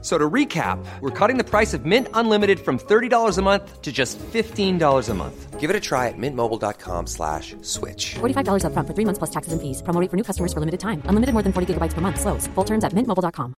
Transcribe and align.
So 0.00 0.16
to 0.16 0.30
recap, 0.30 0.78
we're 1.00 1.10
cutting 1.10 1.38
the 1.38 1.44
price 1.44 1.74
of 1.74 1.84
Mint 1.84 2.06
Unlimited 2.14 2.60
from 2.60 2.78
$30 2.78 3.36
a 3.36 3.42
month 3.42 3.82
to 3.82 3.90
just 3.90 4.16
$15 4.18 5.08
a 5.08 5.14
month. 5.14 5.58
Give 5.58 5.70
it 5.70 5.74
a 5.74 5.80
try 5.80 6.06
at 6.06 6.14
mintmobile.com 6.16 7.08
slash 7.08 7.56
switch. 7.62 8.14
$45 8.20 8.64
up 8.64 8.72
front 8.74 8.86
for 8.86 8.94
three 8.94 9.04
months 9.04 9.18
plus 9.18 9.30
taxes 9.30 9.52
and 9.52 9.60
fees. 9.60 9.82
Promo 9.82 10.00
rate 10.00 10.08
for 10.08 10.16
new 10.16 10.22
customers 10.22 10.52
for 10.52 10.60
limited 10.60 10.78
time. 10.78 11.02
Unlimited 11.06 11.32
more 11.32 11.42
than 11.42 11.52
40 11.52 11.74
gigabytes 11.74 11.94
per 11.94 12.00
month. 12.00 12.20
Slows. 12.20 12.46
Full 12.54 12.64
terms 12.64 12.84
at 12.84 12.92
mintmobile.com. 12.92 13.54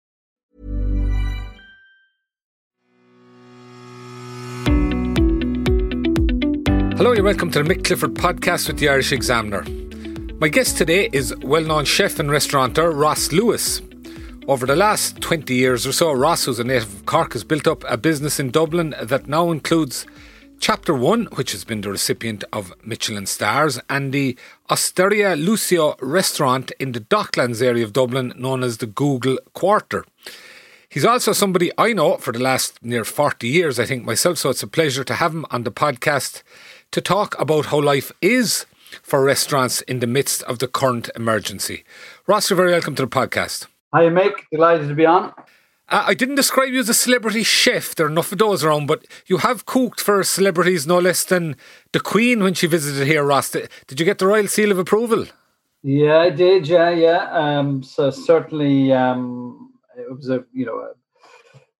Hello 6.96 7.14
and 7.14 7.24
welcome 7.24 7.51
to 7.51 7.64
the 7.64 7.74
Mick 7.74 7.84
Clifford 7.86 8.15
podcast 8.15 8.68
with 8.68 8.78
the 8.78 8.87
Irish 8.90 9.12
Examiner. 9.12 9.64
My 10.40 10.48
guest 10.48 10.78
today 10.78 11.10
is 11.12 11.36
well-known 11.37 11.86
chef 11.86 12.20
and 12.20 12.29
restaurateur 12.32 12.92
Ross 12.92 13.32
Lewis. 13.32 13.82
Over 14.50 14.66
the 14.66 14.76
last 14.76 15.21
20 15.21 15.54
years 15.54 15.86
or 15.86 15.92
so, 15.92 16.12
Ross, 16.12 16.46
who's 16.46 16.57
a 16.57 16.64
native 16.64 16.92
of 16.92 17.06
Cork, 17.06 17.34
has 17.34 17.44
built 17.44 17.68
up 17.68 17.84
a 17.88 17.98
business 17.98 18.40
in 18.40 18.50
Dublin 18.50 18.96
that 19.00 19.28
now 19.28 19.52
includes 19.52 20.07
Chapter 20.60 20.92
1, 20.92 21.26
which 21.36 21.52
has 21.52 21.64
been 21.64 21.82
the 21.82 21.92
recipient 21.92 22.44
of 22.52 22.74
Michelin 22.84 23.28
stars, 23.28 23.80
and 23.92 24.12
the 24.12 24.36
Osteria 24.71 25.36
Lucio 25.36 25.96
restaurant 26.02 26.71
in 26.80 26.93
the 26.93 27.00
Docklands 27.00 27.62
area 27.62 27.84
of 27.84 27.93
Dublin, 27.93 28.34
known 28.36 28.64
as 28.64 28.80
the 28.80 28.88
Google 28.88 29.38
Quarter. 29.54 30.04
He's 30.90 31.06
also 31.06 31.32
somebody 31.32 31.71
I 31.78 31.93
know 31.93 32.18
for 32.18 32.34
the 32.34 32.40
last 32.40 32.84
near 32.84 33.04
40 33.04 33.48
years, 33.48 33.80
I 33.80 33.86
think 33.86 34.04
myself, 34.04 34.40
so 34.40 34.50
it's 34.50 34.64
a 34.64 34.68
pleasure 34.68 35.04
to 35.04 35.14
have 35.14 35.32
him 35.32 35.45
on 35.52 35.62
the 35.62 35.72
podcast 35.72 36.42
to 36.90 37.02
talk 37.02 37.40
about 37.40 37.68
how 37.68 37.80
life 37.80 38.12
is 38.20 38.66
for 39.04 39.23
restaurants 39.23 39.82
in 39.82 40.00
the 40.00 40.08
midst 40.08 40.42
of 40.42 40.58
the 40.58 40.68
current 40.68 41.12
emergency. 41.16 41.84
Ross, 42.26 42.50
you're 42.50 42.58
very 42.58 42.72
welcome 42.72 42.95
to 42.95 43.04
the 43.04 43.08
podcast. 43.08 43.68
Hi, 43.92 44.04
Mick. 44.04 44.34
Delighted 44.52 44.88
to 44.90 44.94
be 44.94 45.08
on. 45.08 45.34
Uh, 45.88 46.04
I 46.08 46.14
didn't 46.14 46.36
describe 46.36 46.70
you 46.70 46.80
as 46.80 46.90
a 46.90 46.94
celebrity 46.94 47.42
chef. 47.42 47.95
There 47.95 48.06
are 48.06 48.09
enough 48.09 48.32
of 48.32 48.38
those 48.38 48.64
around, 48.64 48.86
but 48.86 49.08
you 49.26 49.38
have 49.38 49.66
cooked 49.66 50.00
for 50.00 50.23
celebrities 50.23 50.86
no 50.86 51.00
less 51.00 51.23
than 51.23 51.56
the 51.92 52.00
Queen 52.00 52.44
when 52.44 52.54
she 52.54 52.67
visited 52.67 53.08
here, 53.08 53.23
Ross. 53.23 53.50
Did 53.50 54.00
you 54.00 54.06
get 54.06 54.20
the 54.20 54.28
royal 54.28 54.48
seal 54.48 54.72
of 54.72 54.78
approval? 54.78 55.26
Yeah, 55.82 56.20
I 56.20 56.30
did. 56.30 56.67
Yeah, 56.67 56.92
yeah. 56.92 57.32
Um, 57.32 57.82
so 57.82 58.12
certainly, 58.12 58.94
um, 58.94 59.73
it 59.98 60.14
was 60.16 60.30
a 60.30 60.45
you 60.54 60.67
know 60.67 60.78
a 60.78 60.92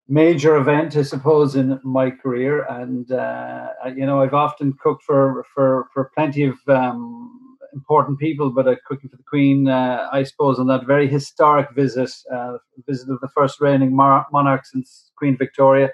major 0.08 0.56
event, 0.56 0.96
I 0.96 1.04
suppose, 1.04 1.56
in 1.56 1.80
my 1.84 2.10
career, 2.10 2.64
and 2.64 3.12
uh, 3.12 3.68
you 3.96 4.08
know 4.08 4.22
I've 4.22 4.34
often 4.34 4.74
cooked 4.82 5.04
for 5.04 5.46
for 5.54 5.88
for 5.94 6.12
plenty 6.16 6.46
of 6.46 6.58
um, 6.68 7.39
important 7.80 8.20
people, 8.20 8.50
but 8.50 8.68
uh, 8.68 8.76
cooking 8.86 9.10
for 9.10 9.18
the 9.18 9.24
Queen, 9.24 9.68
uh, 9.68 10.08
I 10.12 10.24
suppose, 10.24 10.60
on 10.60 10.68
that 10.68 10.86
very 10.86 11.08
historic 11.08 11.72
visit, 11.72 12.12
uh, 12.34 12.58
visit 12.88 13.10
of 13.10 13.20
the 13.22 13.30
first 13.30 13.62
reigning 13.62 13.96
mar- 13.96 14.28
monarch 14.32 14.66
since 14.66 15.12
Queen 15.18 15.38
Victoria. 15.38 15.90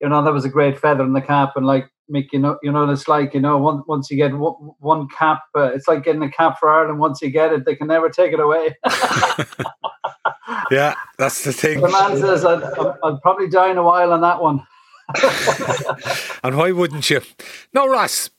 You 0.00 0.08
know, 0.08 0.22
that 0.24 0.32
was 0.32 0.44
a 0.44 0.50
great 0.50 0.78
feather 0.78 1.04
in 1.04 1.14
the 1.14 1.20
cap, 1.20 1.52
and 1.56 1.66
like 1.66 1.86
Mick, 2.12 2.26
you 2.32 2.38
know, 2.38 2.58
you 2.62 2.70
know 2.70 2.88
it's 2.90 3.08
like. 3.08 3.34
You 3.34 3.40
know, 3.40 3.58
once 3.58 3.82
once 3.86 4.10
you 4.10 4.16
get 4.16 4.32
one, 4.36 4.54
one 4.78 5.08
cap, 5.08 5.40
uh, 5.56 5.72
it's 5.74 5.88
like 5.88 6.04
getting 6.04 6.22
a 6.22 6.30
cap 6.30 6.58
for 6.60 6.70
Ireland. 6.70 7.00
Once 7.00 7.20
you 7.22 7.30
get 7.30 7.52
it, 7.52 7.64
they 7.64 7.74
can 7.74 7.88
never 7.88 8.08
take 8.08 8.32
it 8.32 8.40
away. 8.40 8.76
yeah, 10.70 10.94
that's 11.18 11.44
the 11.44 11.52
thing. 11.52 11.80
The 11.80 11.88
man 11.88 12.16
says, 12.18 12.44
I'd, 12.44 12.62
I'd 12.62 13.20
probably 13.22 13.48
die 13.48 13.70
in 13.70 13.78
a 13.78 13.82
while 13.82 14.12
on 14.12 14.20
that 14.20 14.40
one. 14.40 14.66
and 16.42 16.56
why 16.56 16.72
wouldn't 16.72 17.08
you? 17.10 17.20
No, 17.72 17.88
Ross, 17.88 18.30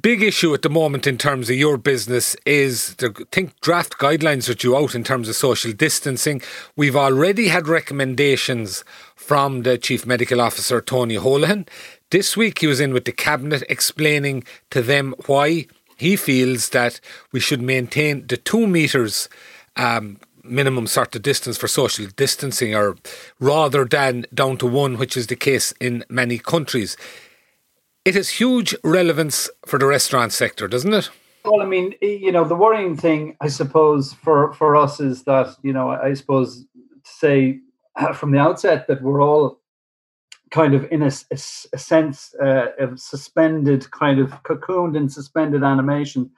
big 0.00 0.22
issue 0.22 0.54
at 0.54 0.62
the 0.62 0.70
moment 0.70 1.06
in 1.06 1.18
terms 1.18 1.50
of 1.50 1.56
your 1.56 1.76
business 1.76 2.34
is 2.46 2.94
the 2.96 3.10
think 3.30 3.60
draft 3.60 3.98
guidelines 3.98 4.48
are 4.48 4.54
due 4.54 4.76
out 4.76 4.94
in 4.94 5.04
terms 5.04 5.28
of 5.28 5.36
social 5.36 5.72
distancing. 5.72 6.40
We've 6.76 6.96
already 6.96 7.48
had 7.48 7.68
recommendations 7.68 8.84
from 9.14 9.62
the 9.62 9.76
chief 9.76 10.06
medical 10.06 10.40
officer 10.40 10.80
Tony 10.80 11.16
Holohan. 11.16 11.68
This 12.10 12.36
week 12.36 12.60
he 12.60 12.66
was 12.66 12.80
in 12.80 12.92
with 12.92 13.04
the 13.04 13.12
cabinet 13.12 13.62
explaining 13.68 14.44
to 14.70 14.82
them 14.82 15.14
why 15.26 15.66
he 15.96 16.16
feels 16.16 16.70
that 16.70 17.00
we 17.30 17.40
should 17.40 17.62
maintain 17.62 18.26
the 18.26 18.36
two 18.36 18.66
meters 18.66 19.28
um, 19.76 20.18
minimum 20.42 20.86
sort 20.86 21.14
of 21.14 21.22
distance 21.22 21.56
for 21.56 21.68
social 21.68 22.06
distancing 22.16 22.74
or 22.74 22.96
rather 23.38 23.84
than 23.84 24.26
down 24.34 24.56
to 24.56 24.66
one 24.66 24.98
which 24.98 25.16
is 25.16 25.28
the 25.28 25.36
case 25.36 25.72
in 25.80 26.04
many 26.08 26.38
countries 26.38 26.96
it 28.04 28.14
has 28.14 28.28
huge 28.28 28.74
relevance 28.82 29.48
for 29.66 29.78
the 29.78 29.86
restaurant 29.86 30.32
sector, 30.32 30.68
doesn't 30.68 30.92
it? 30.92 31.10
Well, 31.44 31.60
I 31.60 31.66
mean, 31.66 31.94
you 32.00 32.30
know, 32.30 32.44
the 32.44 32.54
worrying 32.54 32.96
thing, 32.96 33.36
I 33.40 33.48
suppose, 33.48 34.12
for 34.12 34.52
for 34.52 34.76
us 34.76 35.00
is 35.00 35.24
that 35.24 35.56
you 35.62 35.72
know, 35.72 35.90
I 35.90 36.14
suppose, 36.14 36.64
to 37.04 37.10
say 37.10 37.60
from 38.14 38.30
the 38.32 38.38
outset 38.38 38.86
that 38.86 39.02
we're 39.02 39.22
all 39.22 39.60
kind 40.50 40.74
of 40.74 40.86
in 40.92 41.02
a, 41.02 41.10
a, 41.30 41.38
a 41.72 41.78
sense 41.78 42.34
uh, 42.40 42.66
of 42.78 43.00
suspended, 43.00 43.90
kind 43.90 44.20
of 44.20 44.30
cocooned 44.44 44.96
in 44.96 45.08
suspended 45.08 45.64
animation. 45.64 46.30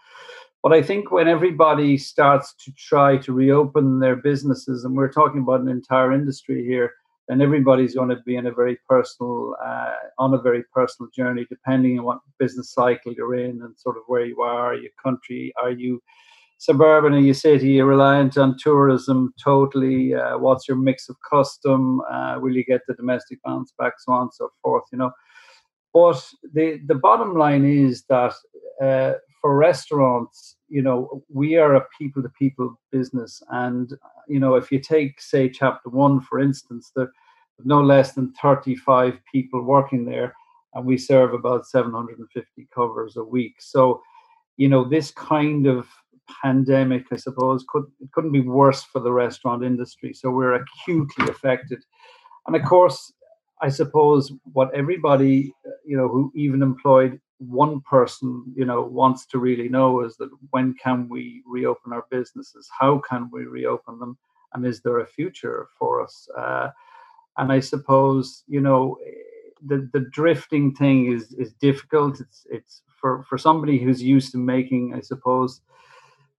But 0.62 0.72
I 0.72 0.80
think 0.80 1.10
when 1.10 1.28
everybody 1.28 1.98
starts 1.98 2.54
to 2.64 2.72
try 2.72 3.18
to 3.18 3.34
reopen 3.34 3.98
their 3.98 4.16
businesses, 4.16 4.84
and 4.84 4.96
we're 4.96 5.12
talking 5.12 5.42
about 5.42 5.60
an 5.60 5.68
entire 5.68 6.12
industry 6.12 6.64
here, 6.64 6.94
then 7.28 7.40
everybody's 7.40 7.94
going 7.94 8.10
to 8.10 8.20
be 8.26 8.36
in 8.36 8.46
a 8.46 8.52
very 8.52 8.78
personal, 8.88 9.56
uh, 9.64 9.94
on 10.18 10.34
a 10.34 10.40
very 10.40 10.62
personal 10.74 11.10
journey, 11.16 11.46
depending 11.48 11.98
on 11.98 12.04
what 12.04 12.18
business 12.38 12.72
cycle 12.72 13.12
you're 13.12 13.34
in 13.36 13.62
and 13.62 13.74
sort 13.78 13.96
of 13.96 14.02
where 14.06 14.26
you 14.26 14.42
are, 14.42 14.74
your 14.74 14.90
country, 15.02 15.52
are 15.60 15.70
you 15.70 16.02
suburban, 16.58 17.14
are 17.14 17.18
you 17.18 17.34
city, 17.34 17.68
you're 17.70 17.86
reliant 17.86 18.36
on 18.38 18.56
tourism 18.58 19.32
totally, 19.42 20.14
uh, 20.14 20.38
what's 20.38 20.68
your 20.68 20.76
mix 20.76 21.08
of 21.08 21.16
custom, 21.28 22.00
uh, 22.10 22.38
will 22.40 22.54
you 22.54 22.64
get 22.64 22.80
the 22.86 22.94
domestic 22.94 23.38
bounce 23.44 23.72
back, 23.78 23.94
so 23.98 24.12
on 24.12 24.22
and 24.22 24.34
so 24.34 24.48
forth, 24.62 24.84
you 24.92 24.98
know. 24.98 25.10
But 25.92 26.22
the, 26.52 26.80
the 26.86 26.94
bottom 26.94 27.36
line 27.36 27.64
is 27.64 28.04
that 28.08 28.34
uh, 28.82 29.12
for 29.40 29.56
restaurants, 29.56 30.56
you 30.74 30.82
know, 30.82 31.22
we 31.32 31.54
are 31.54 31.76
a 31.76 31.86
people 31.96 32.20
to 32.20 32.28
people 32.30 32.76
business. 32.90 33.40
And, 33.50 33.92
you 34.26 34.40
know, 34.40 34.56
if 34.56 34.72
you 34.72 34.80
take, 34.80 35.20
say, 35.20 35.48
chapter 35.48 35.88
one, 35.88 36.20
for 36.20 36.40
instance, 36.40 36.90
there 36.96 37.04
are 37.04 37.12
no 37.64 37.80
less 37.80 38.14
than 38.14 38.32
35 38.42 39.20
people 39.30 39.62
working 39.62 40.04
there, 40.04 40.34
and 40.74 40.84
we 40.84 40.98
serve 40.98 41.32
about 41.32 41.68
750 41.68 42.68
covers 42.74 43.16
a 43.16 43.22
week. 43.22 43.54
So, 43.60 44.02
you 44.56 44.68
know, 44.68 44.82
this 44.82 45.12
kind 45.12 45.68
of 45.68 45.86
pandemic, 46.42 47.04
I 47.12 47.18
suppose, 47.18 47.64
could 47.68 47.84
it 48.00 48.10
couldn't 48.10 48.32
be 48.32 48.40
worse 48.40 48.82
for 48.82 48.98
the 48.98 49.12
restaurant 49.12 49.62
industry. 49.62 50.12
So 50.12 50.28
we're 50.32 50.54
acutely 50.54 51.28
affected. 51.28 51.84
And 52.48 52.56
of 52.56 52.64
course, 52.64 53.12
I 53.62 53.68
suppose 53.68 54.32
what 54.52 54.74
everybody, 54.74 55.54
you 55.86 55.96
know, 55.96 56.08
who 56.08 56.32
even 56.34 56.62
employed 56.62 57.20
one 57.38 57.80
person 57.80 58.44
you 58.56 58.64
know 58.64 58.82
wants 58.82 59.26
to 59.26 59.38
really 59.38 59.68
know 59.68 60.02
is 60.02 60.16
that 60.16 60.30
when 60.50 60.74
can 60.74 61.08
we 61.08 61.42
reopen 61.46 61.92
our 61.92 62.06
businesses? 62.10 62.68
How 62.78 62.98
can 62.98 63.28
we 63.32 63.44
reopen 63.44 63.98
them? 63.98 64.16
And 64.52 64.64
is 64.64 64.80
there 64.80 65.00
a 65.00 65.06
future 65.06 65.68
for 65.78 66.02
us? 66.02 66.28
Uh, 66.36 66.70
and 67.36 67.52
i 67.52 67.58
suppose 67.58 68.44
you 68.46 68.60
know 68.60 68.96
the 69.66 69.88
the 69.92 70.06
drifting 70.12 70.74
thing 70.74 71.12
is 71.12 71.32
is 71.34 71.52
difficult. 71.54 72.20
It's 72.20 72.46
it's 72.50 72.82
for 73.00 73.22
for 73.24 73.38
somebody 73.38 73.78
who's 73.78 74.02
used 74.02 74.32
to 74.32 74.38
making 74.38 74.94
i 74.94 75.00
suppose 75.00 75.60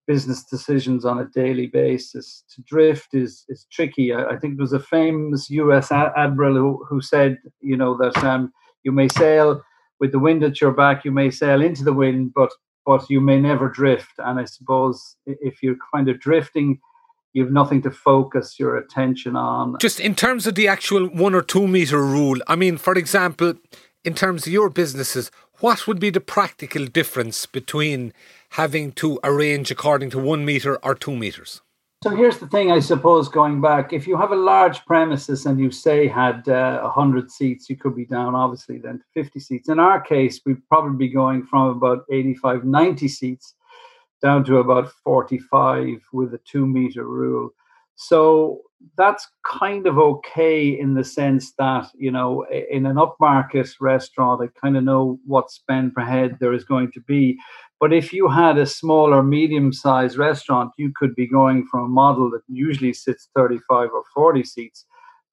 business 0.08 0.44
decisions 0.44 1.04
on 1.04 1.20
a 1.20 1.26
daily 1.26 1.68
basis 1.68 2.44
to 2.54 2.62
drift 2.62 3.14
is 3.14 3.46
is 3.50 3.66
tricky. 3.72 4.14
I, 4.14 4.26
I 4.26 4.38
think 4.38 4.56
there 4.56 4.64
was 4.64 4.74
a 4.74 4.80
famous 4.80 5.50
us 5.50 5.92
admiral 5.92 6.56
who, 6.56 6.86
who 6.88 7.02
said 7.02 7.38
you 7.62 7.78
know 7.78 7.98
that 7.98 8.16
um, 8.24 8.54
you 8.84 8.92
may 8.92 9.08
sail 9.08 9.64
with 10.00 10.12
the 10.12 10.20
wind 10.20 10.44
at 10.44 10.62
your 10.62 10.72
back, 10.72 11.06
you 11.06 11.12
may 11.12 11.30
sail 11.32 11.62
into 11.62 11.84
the 11.84 11.94
wind, 11.94 12.34
but 12.34 12.52
but 12.86 13.10
you 13.10 13.20
may 13.20 13.40
never 13.40 13.68
drift. 13.68 14.14
And 14.20 14.40
I 14.40 14.46
suppose 14.46 15.16
if 15.26 15.64
you're 15.64 15.78
kind 15.94 16.08
of 16.08 16.20
drifting, 16.20 16.80
you 17.34 17.44
have 17.44 17.52
nothing 17.52 17.82
to 17.82 17.92
focus 17.92 18.60
your 18.60 18.78
attention 18.78 19.36
on. 19.36 19.78
Just 19.80 20.00
in 20.00 20.16
terms 20.16 20.46
of 20.48 20.56
the 20.56 20.68
actual 20.68 21.08
one 21.08 21.34
or 21.34 21.42
two 21.42 21.68
meter 21.68 22.02
rule, 22.02 22.40
I 22.48 22.56
mean, 22.56 22.78
for 22.78 22.94
example, 22.94 23.56
in 24.04 24.14
terms 24.14 24.46
of 24.46 24.54
your 24.54 24.70
businesses, 24.70 25.32
what 25.60 25.88
would 25.88 26.00
be 26.00 26.12
the 26.12 26.22
practical 26.22 26.86
difference 26.86 27.46
between 27.46 28.14
having 28.52 28.92
to 28.94 29.20
arrange 29.24 29.72
according 29.72 30.12
to 30.12 30.20
one 30.20 30.46
meter 30.46 30.78
or 30.78 30.96
two 30.96 31.16
meters? 31.16 31.62
So 32.06 32.12
here's 32.12 32.38
the 32.38 32.46
thing, 32.46 32.72
I 32.72 32.82
suppose, 32.82 33.28
going 33.30 33.62
back, 33.62 33.92
if 33.92 34.06
you 34.06 34.16
have 34.16 34.32
a 34.32 34.36
large 34.36 34.86
premises 34.86 35.48
and 35.48 35.60
you 35.60 35.72
say 35.72 36.08
had 36.08 36.48
uh, 36.48 36.82
100 36.82 37.32
seats, 37.32 37.68
you 37.68 37.76
could 37.76 37.96
be 37.96 38.06
down 38.06 38.36
obviously 38.36 38.78
then 38.78 39.00
to 39.00 39.06
50 39.16 39.40
seats. 39.40 39.70
In 39.70 39.80
our 39.80 40.00
case, 40.00 40.40
we'd 40.46 40.64
probably 40.68 41.08
be 41.08 41.12
going 41.12 41.48
from 41.48 41.70
about 41.70 42.06
85, 42.12 42.64
90 42.64 43.08
seats 43.08 43.56
down 44.22 44.44
to 44.44 44.58
about 44.58 44.92
45 45.04 45.98
with 46.14 46.36
a 46.36 46.40
two 46.46 46.68
meter 46.68 47.06
rule. 47.06 47.50
So 47.96 48.62
that's 48.98 49.28
kind 49.44 49.88
of 49.88 49.98
okay 49.98 50.68
in 50.80 50.94
the 50.94 51.04
sense 51.04 51.54
that 51.58 51.88
you 51.96 52.12
know 52.12 52.46
in 52.70 52.86
an 52.86 52.98
upmarket 52.98 53.74
restaurant 53.80 54.42
i 54.42 54.60
kind 54.60 54.78
of 54.78 54.84
know 54.84 55.20
what 55.26 55.50
spend 55.50 55.94
per 55.94 56.04
head 56.04 56.38
there 56.40 56.54
is 56.54 56.64
going 56.64 56.92
to 56.92 57.02
be 57.02 57.38
but 57.80 57.94
if 57.94 58.14
you 58.14 58.28
had 58.30 58.58
a 58.58 58.66
small 58.66 59.14
or 59.14 59.24
medium 59.24 59.72
sized 59.72 60.18
restaurant 60.18 60.72
you 60.78 60.92
could 60.96 61.16
be 61.16 61.28
going 61.28 61.66
from 61.68 61.84
a 61.84 61.88
model 61.88 62.30
that 62.30 62.42
usually 62.48 62.94
sits 62.94 63.30
35 63.36 63.90
or 63.94 64.04
40 64.14 64.44
seats 64.44 64.86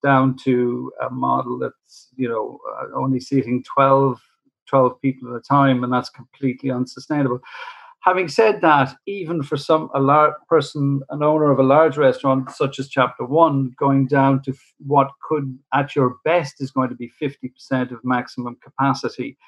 down 0.03 0.37
to 0.45 0.93
a 1.01 1.11
model 1.11 1.59
that's 1.59 2.09
you 2.17 2.29
know 2.29 2.59
uh, 2.79 2.99
only 2.99 3.21
seating 3.21 3.63
12 3.63 4.21
12 4.73 5.01
people 5.03 5.31
at 5.31 5.37
a 5.37 5.41
time 5.41 5.85
and 5.85 5.93
that's 5.93 6.09
completely 6.09 6.71
unsustainable. 6.71 7.41
Having 8.01 8.29
said 8.29 8.61
that, 8.63 8.97
even 9.07 9.43
for 9.45 9.57
some 9.57 9.89
a 9.95 10.01
large 10.01 10.35
person, 10.49 11.03
an 11.11 11.23
owner 11.23 11.53
of 11.53 11.61
a 11.61 11.63
large 11.63 11.97
restaurant 11.97 12.51
such 12.51 12.81
as 12.81 12.89
Chapter 12.89 13.25
One, 13.25 13.75
going 13.79 14.09
down 14.09 14.43
to 14.43 14.55
what 14.79 15.11
could, 15.29 15.57
at 15.73 15.95
your 15.95 16.17
best, 16.25 16.61
is 16.61 16.73
going 16.73 16.89
to 16.89 16.97
be 16.97 17.07
fifty 17.07 17.49
percent 17.49 17.93
of 17.93 18.01
maximum 18.03 18.57
capacity, 18.57 19.39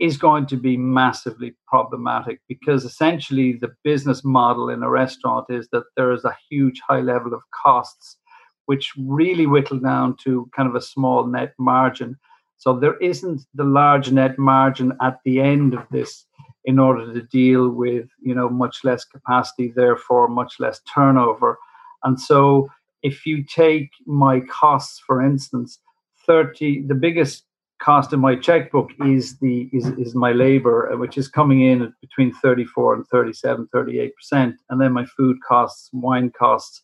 is 0.00 0.16
going 0.16 0.46
to 0.46 0.56
be 0.56 0.76
massively 0.76 1.54
problematic 1.68 2.40
because 2.48 2.84
essentially 2.84 3.52
the 3.52 3.72
business 3.84 4.24
model 4.24 4.70
in 4.70 4.82
a 4.82 4.88
restaurant 4.88 5.46
is 5.50 5.68
that 5.72 5.84
there 5.96 6.12
is 6.12 6.24
a 6.24 6.36
huge 6.48 6.80
high 6.88 7.00
level 7.00 7.34
of 7.34 7.42
costs, 7.62 8.16
which 8.64 8.92
really 8.98 9.46
whittle 9.46 9.78
down 9.78 10.16
to 10.24 10.48
kind 10.56 10.68
of 10.68 10.74
a 10.74 10.80
small 10.80 11.26
net 11.26 11.52
margin. 11.58 12.16
So 12.56 12.78
there 12.78 12.96
isn't 12.98 13.42
the 13.54 13.64
large 13.64 14.10
net 14.10 14.38
margin 14.38 14.92
at 15.02 15.18
the 15.24 15.40
end 15.40 15.74
of 15.74 15.86
this 15.90 16.26
in 16.64 16.78
order 16.78 17.12
to 17.12 17.22
deal 17.22 17.68
with 17.70 18.08
you 18.22 18.34
know 18.34 18.48
much 18.48 18.84
less 18.84 19.04
capacity 19.04 19.72
therefore 19.74 20.28
much 20.28 20.60
less 20.60 20.80
turnover 20.92 21.58
and 22.04 22.20
so 22.20 22.68
if 23.02 23.24
you 23.24 23.42
take 23.42 23.88
my 24.06 24.40
costs 24.40 25.00
for 25.06 25.22
instance 25.22 25.78
30 26.26 26.86
the 26.86 26.94
biggest 26.94 27.44
cost 27.80 28.12
in 28.12 28.20
my 28.20 28.36
checkbook 28.36 28.90
is 29.06 29.38
the 29.38 29.68
is, 29.72 29.86
is 29.98 30.14
my 30.14 30.32
labor 30.32 30.92
uh, 30.92 30.96
which 30.96 31.16
is 31.18 31.28
coming 31.28 31.62
in 31.62 31.82
at 31.82 31.90
between 32.00 32.32
34 32.34 32.94
and 32.94 33.06
37 33.08 33.68
38 33.72 34.14
percent 34.14 34.56
and 34.68 34.80
then 34.80 34.92
my 34.92 35.04
food 35.04 35.36
costs 35.46 35.90
wine 35.92 36.30
costs 36.30 36.82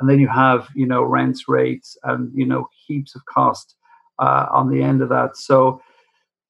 and 0.00 0.08
then 0.08 0.18
you 0.18 0.28
have 0.28 0.68
you 0.74 0.86
know 0.86 1.02
rents 1.02 1.48
rates 1.48 1.96
and 2.04 2.30
you 2.34 2.46
know 2.46 2.68
heaps 2.86 3.14
of 3.14 3.24
cost 3.26 3.74
uh, 4.18 4.46
on 4.50 4.70
the 4.70 4.82
end 4.82 5.02
of 5.02 5.08
that 5.08 5.36
so 5.36 5.80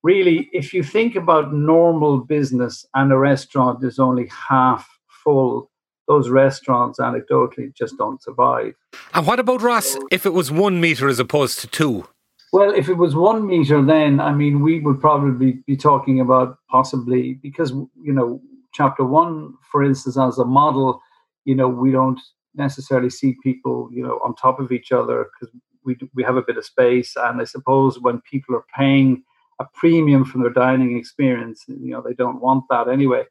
really, 0.02 0.48
if 0.52 0.72
you 0.72 0.82
think 0.82 1.16
about 1.16 1.52
normal 1.52 2.18
business 2.18 2.86
and 2.94 3.12
a 3.12 3.18
restaurant 3.18 3.82
is 3.84 3.98
only 3.98 4.30
half 4.50 4.88
full, 5.06 5.70
those 6.06 6.28
restaurants 6.28 6.98
anecdotally 6.98 7.74
just 7.74 7.96
don't 7.98 8.22
survive. 8.22 8.74
And 9.14 9.26
what 9.26 9.40
about 9.40 9.62
Ross 9.62 9.96
if 10.10 10.24
it 10.24 10.32
was 10.32 10.50
one 10.50 10.80
meter 10.80 11.08
as 11.08 11.18
opposed 11.18 11.58
to 11.60 11.66
two? 11.66 12.06
Well, 12.52 12.70
if 12.74 12.88
it 12.88 12.94
was 12.94 13.14
one 13.14 13.46
meter, 13.46 13.84
then 13.84 14.20
I 14.20 14.32
mean, 14.32 14.60
we 14.62 14.80
would 14.80 15.00
probably 15.00 15.62
be 15.66 15.76
talking 15.76 16.20
about 16.20 16.58
possibly 16.70 17.34
because 17.34 17.70
you 17.70 18.12
know, 18.12 18.40
chapter 18.72 19.04
one, 19.04 19.54
for 19.70 19.82
instance, 19.82 20.16
as 20.18 20.38
a 20.38 20.44
model, 20.44 21.00
you 21.44 21.54
know, 21.54 21.68
we 21.68 21.92
don't 21.92 22.20
necessarily 22.54 23.10
see 23.10 23.36
people, 23.42 23.88
you 23.92 24.02
know, 24.02 24.18
on 24.24 24.34
top 24.34 24.60
of 24.60 24.72
each 24.72 24.92
other 24.92 25.28
because 25.32 25.54
we 25.84 25.96
we 26.14 26.22
have 26.22 26.36
a 26.36 26.42
bit 26.42 26.56
of 26.56 26.64
space, 26.64 27.14
and 27.16 27.40
I 27.40 27.44
suppose 27.44 28.00
when 28.00 28.20
people 28.22 28.54
are 28.56 28.64
paying 28.74 29.24
a 29.58 29.66
premium 29.74 30.24
from 30.24 30.42
their 30.42 30.52
dining 30.52 30.96
experience. 30.96 31.64
You 31.68 31.90
know, 31.90 32.02
they 32.02 32.14
don't 32.14 32.40
want 32.40 32.64
that 32.70 32.88
anyway. 32.88 33.24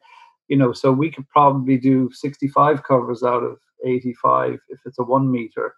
You 0.48 0.58
know, 0.58 0.74
so 0.74 0.92
we 0.92 1.12
could 1.12 1.28
probably 1.30 1.78
do 1.78 2.10
65 2.14 2.84
covers 2.84 3.24
out 3.24 3.44
of 3.44 3.58
85 3.86 4.60
if 4.70 4.80
it's 4.86 5.00
a 5.00 5.04
one 5.04 5.32
meter. 5.32 5.76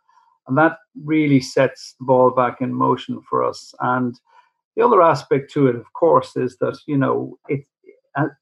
And 0.49 0.57
that 0.57 0.77
really 1.05 1.39
sets 1.39 1.95
the 1.99 2.05
ball 2.05 2.31
back 2.31 2.59
in 2.59 2.73
motion 2.73 3.21
for 3.29 3.43
us. 3.43 3.73
And 3.79 4.19
the 4.75 4.83
other 4.83 5.01
aspect 5.01 5.51
to 5.53 5.67
it, 5.67 5.75
of 5.75 5.91
course, 5.93 6.35
is 6.35 6.57
that, 6.57 6.77
you 6.87 6.97
know, 6.97 7.37
it 7.47 7.65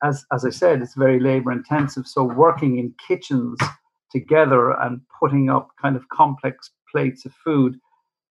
as 0.02 0.26
as 0.32 0.46
I 0.46 0.50
said, 0.50 0.82
it's 0.82 0.96
very 0.96 1.20
labor 1.20 1.52
intensive. 1.52 2.08
So 2.08 2.24
working 2.24 2.80
in 2.80 2.96
kitchens 3.08 3.60
together 4.12 4.72
and 4.72 5.02
putting 5.20 5.50
up 5.50 5.70
kind 5.82 5.96
of 5.96 6.08
complex 6.10 6.72
plates 6.92 7.26
of 7.26 7.34
food 7.44 7.78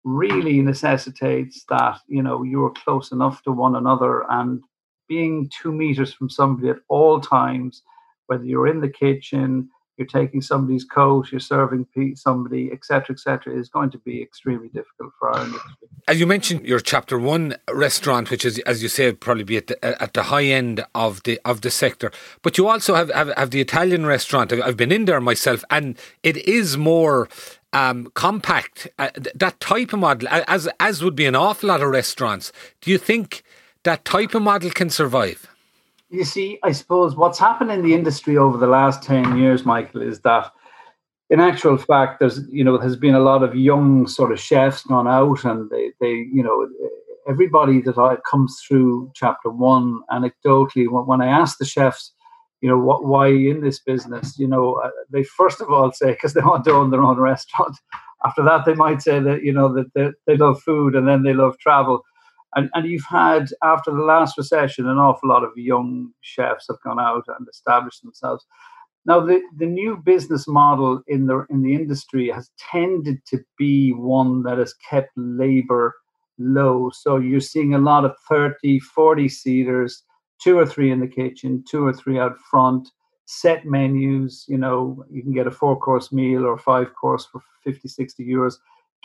really 0.05 0.61
necessitates 0.61 1.65
that 1.69 1.99
you 2.07 2.21
know 2.21 2.43
you're 2.43 2.71
close 2.71 3.11
enough 3.11 3.41
to 3.43 3.51
one 3.51 3.75
another 3.75 4.23
and 4.29 4.63
being 5.09 5.49
two 5.61 5.71
meters 5.71 6.13
from 6.13 6.29
somebody 6.29 6.69
at 6.69 6.77
all 6.87 7.19
times 7.19 7.81
whether 8.27 8.45
you're 8.45 8.67
in 8.67 8.81
the 8.81 8.89
kitchen 8.89 9.67
you're 9.97 10.07
taking 10.07 10.41
somebody's 10.41 10.83
coat, 10.83 11.31
you're 11.31 11.39
serving 11.39 11.87
somebody, 12.15 12.71
etc., 12.71 13.13
etc., 13.13 13.53
is 13.57 13.69
going 13.69 13.89
to 13.91 13.97
be 13.99 14.21
extremely 14.21 14.67
difficult 14.69 15.11
for 15.17 15.29
our 15.29 15.45
industry. 15.45 15.71
As 16.07 16.19
you 16.19 16.27
mentioned, 16.27 16.65
your 16.65 16.79
chapter 16.79 17.17
one 17.17 17.55
restaurant, 17.71 18.29
which 18.29 18.45
is, 18.45 18.59
as 18.59 18.83
you 18.83 18.89
say, 18.89 19.11
probably 19.13 19.43
be 19.43 19.57
at 19.57 19.67
the, 19.67 20.01
at 20.01 20.13
the 20.13 20.23
high 20.23 20.43
end 20.43 20.85
of 20.93 21.23
the 21.23 21.39
of 21.45 21.61
the 21.61 21.71
sector, 21.71 22.11
but 22.41 22.57
you 22.57 22.67
also 22.67 22.95
have 22.95 23.09
have, 23.11 23.31
have 23.37 23.51
the 23.51 23.61
Italian 23.61 24.05
restaurant. 24.05 24.51
I've 24.51 24.77
been 24.77 24.91
in 24.91 25.05
there 25.05 25.21
myself, 25.21 25.63
and 25.69 25.97
it 26.23 26.37
is 26.37 26.77
more 26.77 27.29
um, 27.73 28.11
compact, 28.13 28.87
uh, 28.99 29.09
that 29.15 29.59
type 29.59 29.93
of 29.93 29.99
model, 29.99 30.27
as 30.29 30.67
as 30.79 31.03
would 31.03 31.15
be 31.15 31.25
an 31.25 31.35
awful 31.35 31.69
lot 31.69 31.81
of 31.81 31.89
restaurants. 31.89 32.51
Do 32.81 32.91
you 32.91 32.97
think 32.97 33.43
that 33.83 34.03
type 34.05 34.35
of 34.35 34.41
model 34.41 34.71
can 34.71 34.89
survive? 34.89 35.47
You 36.09 36.23
see, 36.23 36.59
I 36.63 36.71
suppose 36.71 37.15
what's 37.15 37.39
happened 37.39 37.71
in 37.71 37.81
the 37.81 37.93
industry 37.93 38.37
over 38.37 38.57
the 38.57 38.67
last 38.67 39.03
ten 39.03 39.37
years, 39.37 39.65
Michael, 39.65 40.01
is 40.01 40.21
that 40.21 40.51
in 41.29 41.39
actual 41.39 41.77
fact, 41.77 42.19
there's 42.19 42.41
you 42.49 42.63
know 42.63 42.77
has 42.79 42.95
been 42.95 43.15
a 43.15 43.19
lot 43.19 43.43
of 43.43 43.55
young 43.55 44.07
sort 44.07 44.31
of 44.31 44.39
chefs 44.39 44.83
gone 44.83 45.07
out, 45.07 45.43
and 45.43 45.69
they 45.69 45.91
they 45.99 46.11
you 46.11 46.43
know 46.43 46.67
everybody 47.27 47.81
that 47.81 48.21
comes 48.29 48.61
through 48.67 49.11
chapter 49.15 49.49
one 49.49 50.01
anecdotally 50.11 50.87
when, 50.87 51.07
when 51.07 51.21
I 51.21 51.27
ask 51.27 51.57
the 51.57 51.65
chefs 51.65 52.13
you 52.61 52.69
know 52.69 52.79
what 52.79 53.05
why 53.05 53.27
in 53.27 53.61
this 53.61 53.79
business? 53.79 54.39
You 54.39 54.47
know 54.47 54.81
uh, 54.83 54.89
they 55.11 55.23
first 55.23 55.61
of 55.61 55.69
all 55.69 55.91
say 55.91 56.13
because 56.13 56.33
they 56.33 56.41
want 56.41 56.65
to 56.65 56.71
own 56.71 56.89
their 56.89 57.03
own 57.03 57.19
restaurant 57.19 57.77
after 58.25 58.43
that 58.43 58.65
they 58.65 58.73
might 58.73 59.01
say 59.01 59.19
that 59.19 59.43
you 59.43 59.53
know 59.53 59.73
that 59.73 59.93
they, 59.93 60.09
they 60.25 60.37
love 60.37 60.61
food 60.61 60.95
and 60.95 61.07
then 61.07 61.23
they 61.23 61.33
love 61.33 61.57
travel 61.59 62.01
and 62.55 62.69
and 62.73 62.87
you've 62.87 63.05
had 63.09 63.47
after 63.63 63.91
the 63.91 64.01
last 64.01 64.37
recession 64.37 64.87
an 64.87 64.97
awful 64.97 65.29
lot 65.29 65.43
of 65.43 65.51
young 65.55 66.09
chefs 66.21 66.65
have 66.67 66.81
gone 66.83 66.99
out 66.99 67.23
and 67.37 67.47
established 67.49 68.01
themselves 68.03 68.45
now 69.05 69.19
the, 69.19 69.41
the 69.57 69.65
new 69.65 69.97
business 69.97 70.47
model 70.47 71.01
in 71.07 71.27
the 71.27 71.45
in 71.49 71.61
the 71.61 71.73
industry 71.73 72.29
has 72.29 72.51
tended 72.71 73.19
to 73.25 73.39
be 73.57 73.91
one 73.91 74.43
that 74.43 74.57
has 74.57 74.73
kept 74.89 75.11
labor 75.15 75.95
low 76.37 76.89
so 76.93 77.17
you're 77.17 77.39
seeing 77.39 77.73
a 77.73 77.79
lot 77.79 78.03
of 78.03 78.11
30 78.29 78.79
40 78.79 79.29
seaters 79.29 80.03
two 80.41 80.57
or 80.57 80.65
three 80.65 80.91
in 80.91 80.99
the 80.99 81.07
kitchen, 81.07 81.63
two 81.67 81.85
or 81.85 81.93
three 81.93 82.19
out 82.19 82.37
front, 82.39 82.89
set 83.25 83.65
menus. 83.65 84.45
You 84.47 84.57
know, 84.57 85.03
you 85.09 85.23
can 85.23 85.33
get 85.33 85.47
a 85.47 85.51
four 85.51 85.77
course 85.77 86.11
meal 86.11 86.45
or 86.45 86.57
five 86.57 86.93
course 86.99 87.25
for 87.25 87.41
50, 87.63 87.87
60 87.87 88.25
euros, 88.25 88.55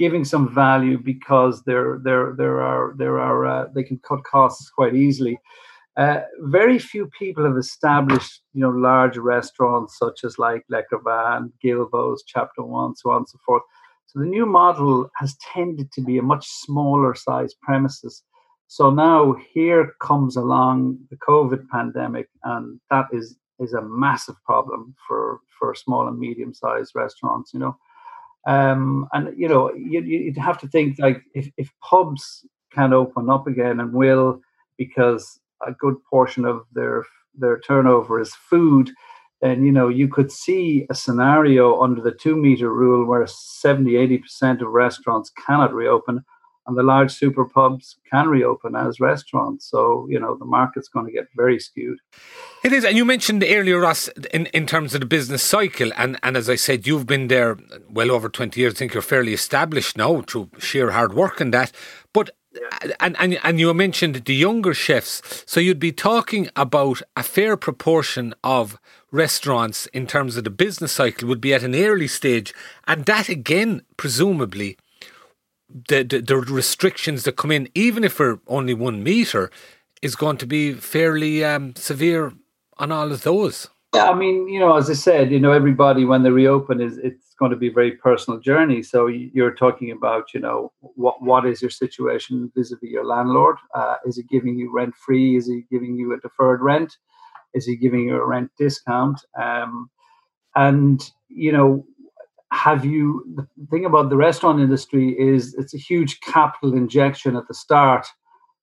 giving 0.01 0.25
some 0.25 0.53
value 0.53 0.99
because 0.99 1.63
there, 1.63 2.01
there, 2.03 2.35
there 2.37 2.61
are, 2.61 2.95
there 2.97 3.21
are, 3.21 3.47
uh, 3.47 3.67
they 3.75 3.85
can 3.85 3.99
cut 3.99 4.25
costs 4.25 4.69
quite 4.71 4.97
easily. 4.97 5.39
Uh, 5.97 6.23
very 6.41 6.79
few 6.79 7.07
people 7.19 7.45
have 7.45 7.57
established, 7.57 8.43
you 8.55 8.61
know, 8.63 8.71
large 8.71 9.17
restaurants 9.17 9.99
such 9.99 10.25
as 10.25 10.39
like 10.39 10.65
Le 10.69 10.83
Crevan, 10.91 11.53
Guilbaud's, 11.63 12.25
Chapter 12.27 12.63
One, 12.63 12.97
so 12.97 13.11
on 13.11 13.19
and 13.19 13.29
so 13.29 13.39
forth. 13.47 13.63
So 14.07 14.19
the 14.19 14.27
new 14.27 14.47
model 14.47 15.09
has 15.17 15.37
tended 15.55 15.93
to 15.93 16.01
be 16.01 16.19
a 16.19 16.23
much 16.23 16.47
smaller 16.49 17.15
size 17.15 17.55
premises 17.63 18.25
so 18.71 18.89
now 18.89 19.35
here 19.53 19.97
comes 20.01 20.37
along 20.37 20.97
the 21.11 21.17
COVID 21.17 21.67
pandemic, 21.71 22.29
and 22.45 22.79
that 22.89 23.07
is 23.13 23.37
is 23.59 23.73
a 23.73 23.83
massive 23.83 24.37
problem 24.45 24.95
for 25.09 25.41
for 25.59 25.75
small 25.75 26.07
and 26.07 26.17
medium 26.17 26.55
sized 26.55 26.93
restaurants. 26.95 27.53
You 27.53 27.59
know, 27.59 27.77
um, 28.47 29.07
and 29.13 29.37
you 29.39 29.49
know 29.49 29.73
you 29.75 30.01
you'd 30.01 30.37
have 30.37 30.59
to 30.59 30.69
think 30.69 30.99
like 30.99 31.23
if 31.35 31.51
if 31.57 31.71
pubs 31.83 32.47
can 32.73 32.93
open 32.93 33.29
up 33.29 33.47
again 33.47 33.81
and 33.81 33.93
will 33.93 34.41
because 34.79 35.41
a 35.67 35.73
good 35.73 35.97
portion 36.05 36.45
of 36.45 36.65
their 36.73 37.05
their 37.35 37.59
turnover 37.61 38.21
is 38.21 38.35
food 38.35 38.91
then 39.43 39.65
you 39.65 39.73
know 39.73 39.89
you 39.89 40.09
could 40.09 40.33
see 40.33 40.87
a 40.91 40.95
scenario 40.95 41.81
under 41.83 42.01
the 42.01 42.13
two 42.13 42.37
meter 42.37 42.73
rule 42.73 43.07
where 43.07 43.27
70 43.27 43.93
80% 43.93 44.63
of 44.63 44.69
restaurants 44.69 45.31
cannot 45.31 45.75
reopen 45.75 46.25
and 46.71 46.79
the 46.79 46.85
large 46.85 47.13
super 47.13 47.45
pubs 47.45 47.97
can 48.09 48.29
reopen 48.29 48.77
as 48.77 49.01
restaurants. 49.01 49.69
So, 49.69 50.07
you 50.09 50.21
know, 50.21 50.37
the 50.37 50.45
market's 50.45 50.87
going 50.87 51.05
to 51.07 51.13
get 51.13 51.27
very 51.35 51.59
skewed. 51.59 51.99
It 52.63 52.73
is. 52.73 52.85
And 52.85 52.97
you 52.97 53.05
mentioned 53.05 53.45
earlier, 53.45 53.81
Ross, 53.81 54.07
in, 54.33 54.47
in 54.47 54.67
terms 54.67 54.95
of 54.95 55.01
the 55.01 55.07
business 55.07 55.43
cycle. 55.43 55.91
And, 55.97 56.17
and 56.23 56.37
as 56.37 56.49
I 56.49 56.55
said, 56.55 56.87
you've 56.87 57.07
been 57.07 57.27
there 57.27 57.59
well 57.91 58.13
over 58.13 58.29
20 58.29 58.61
years. 58.61 58.75
I 58.75 58.77
think 58.77 58.95
you're 58.95 59.03
fairly 59.03 59.35
established 59.35 59.97
now 59.97 60.23
through 60.23 60.51
sheer 60.61 60.93
hard 60.93 61.13
work 61.13 61.41
and 61.41 61.53
that. 61.53 61.73
But 62.13 62.31
and, 62.99 63.17
and 63.19 63.39
and 63.45 63.61
you 63.61 63.73
mentioned 63.75 64.17
the 64.17 64.35
younger 64.35 64.75
chefs, 64.75 65.45
so 65.47 65.61
you'd 65.61 65.79
be 65.79 65.93
talking 65.93 66.49
about 66.57 67.01
a 67.17 67.23
fair 67.23 67.57
proportion 67.57 68.35
of 68.43 68.77
restaurants 69.13 69.87
in 69.87 70.05
terms 70.09 70.37
of 70.37 70.43
the 70.43 70.51
business 70.51 70.91
cycle 70.91 71.29
would 71.29 71.41
be 71.41 71.55
at 71.55 71.63
an 71.63 71.77
early 71.77 72.09
stage, 72.09 72.53
and 72.89 73.05
that 73.05 73.29
again, 73.29 73.83
presumably, 73.97 74.77
the 75.89 76.03
the, 76.03 76.21
the 76.21 76.37
restrictions 76.37 77.25
that 77.25 77.37
come 77.37 77.51
in, 77.51 77.69
even 77.75 78.05
if 78.05 78.19
we're 78.19 78.39
only 78.47 78.75
one 78.75 79.03
meter, 79.03 79.51
is 80.03 80.17
going 80.17 80.37
to 80.39 80.47
be 80.47 80.73
fairly 80.73 81.45
um, 81.45 81.75
severe 81.77 82.33
on 82.79 82.93
all 82.93 83.13
of 83.13 83.23
those. 83.23 83.69
Yeah, 83.95 84.09
I 84.09 84.15
mean, 84.15 84.49
you 84.49 84.61
know, 84.61 84.77
as 84.77 84.89
I 84.89 84.93
said, 84.95 85.33
you 85.33 85.41
know, 85.41 85.51
everybody 85.51 86.05
when 86.05 86.23
they 86.23 86.31
reopen 86.31 86.81
is 86.81 86.97
it's 86.99 87.35
going 87.41 87.51
to 87.51 87.57
be 87.57 87.69
a 87.69 87.73
very 87.73 87.93
personal 87.93 88.39
journey. 88.39 88.85
So 88.85 89.09
you're 89.09 89.55
talking 89.55 89.91
about, 89.91 90.33
you 90.33 90.39
know, 90.41 90.73
what 90.81 91.21
what 91.21 91.45
is 91.45 91.61
your 91.61 91.71
situation 91.71 92.53
vis-a-vis 92.55 92.89
your 92.89 93.05
landlord? 93.05 93.57
Uh, 93.75 93.97
is 94.07 94.17
he 94.17 94.23
giving 94.23 94.57
you 94.57 94.73
rent 94.73 94.95
free? 94.95 95.37
Is 95.37 95.49
he 95.49 95.65
giving 95.73 95.97
you 95.97 96.13
a 96.13 96.21
deferred 96.21 96.61
rent? 96.61 96.97
Is 97.53 97.67
he 97.67 97.75
giving 97.75 98.01
you 98.09 98.15
a 98.15 98.25
rent 98.25 98.53
discount? 98.57 99.21
Um, 99.37 99.91
and 100.55 101.03
you 101.29 101.51
know, 101.51 101.85
have 102.53 102.85
you 102.85 103.25
the 103.35 103.47
thing 103.71 103.85
about 103.85 104.11
the 104.11 104.17
restaurant 104.17 104.61
industry 104.61 105.17
is 105.19 105.55
it's 105.55 105.75
a 105.75 105.79
huge 105.79 106.21
capital 106.21 106.75
injection 106.75 107.37
at 107.37 107.47
the 107.47 107.55
start 107.55 108.07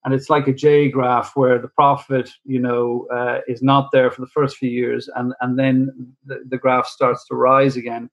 and 0.07 0.13
it's 0.13 0.29
like 0.29 0.47
a 0.47 0.53
J 0.53 0.89
graph 0.89 1.35
where 1.35 1.59
the 1.59 1.67
profit, 1.67 2.29
you 2.45 2.59
know, 2.59 3.07
uh, 3.13 3.39
is 3.45 3.61
not 3.61 3.89
there 3.91 4.09
for 4.09 4.21
the 4.21 4.27
first 4.27 4.55
few 4.55 4.69
years, 4.69 5.09
and 5.17 5.33
and 5.41 5.59
then 5.59 6.15
the, 6.25 6.45
the 6.47 6.57
graph 6.57 6.87
starts 6.87 7.27
to 7.27 7.35
rise 7.35 7.75
again, 7.75 8.09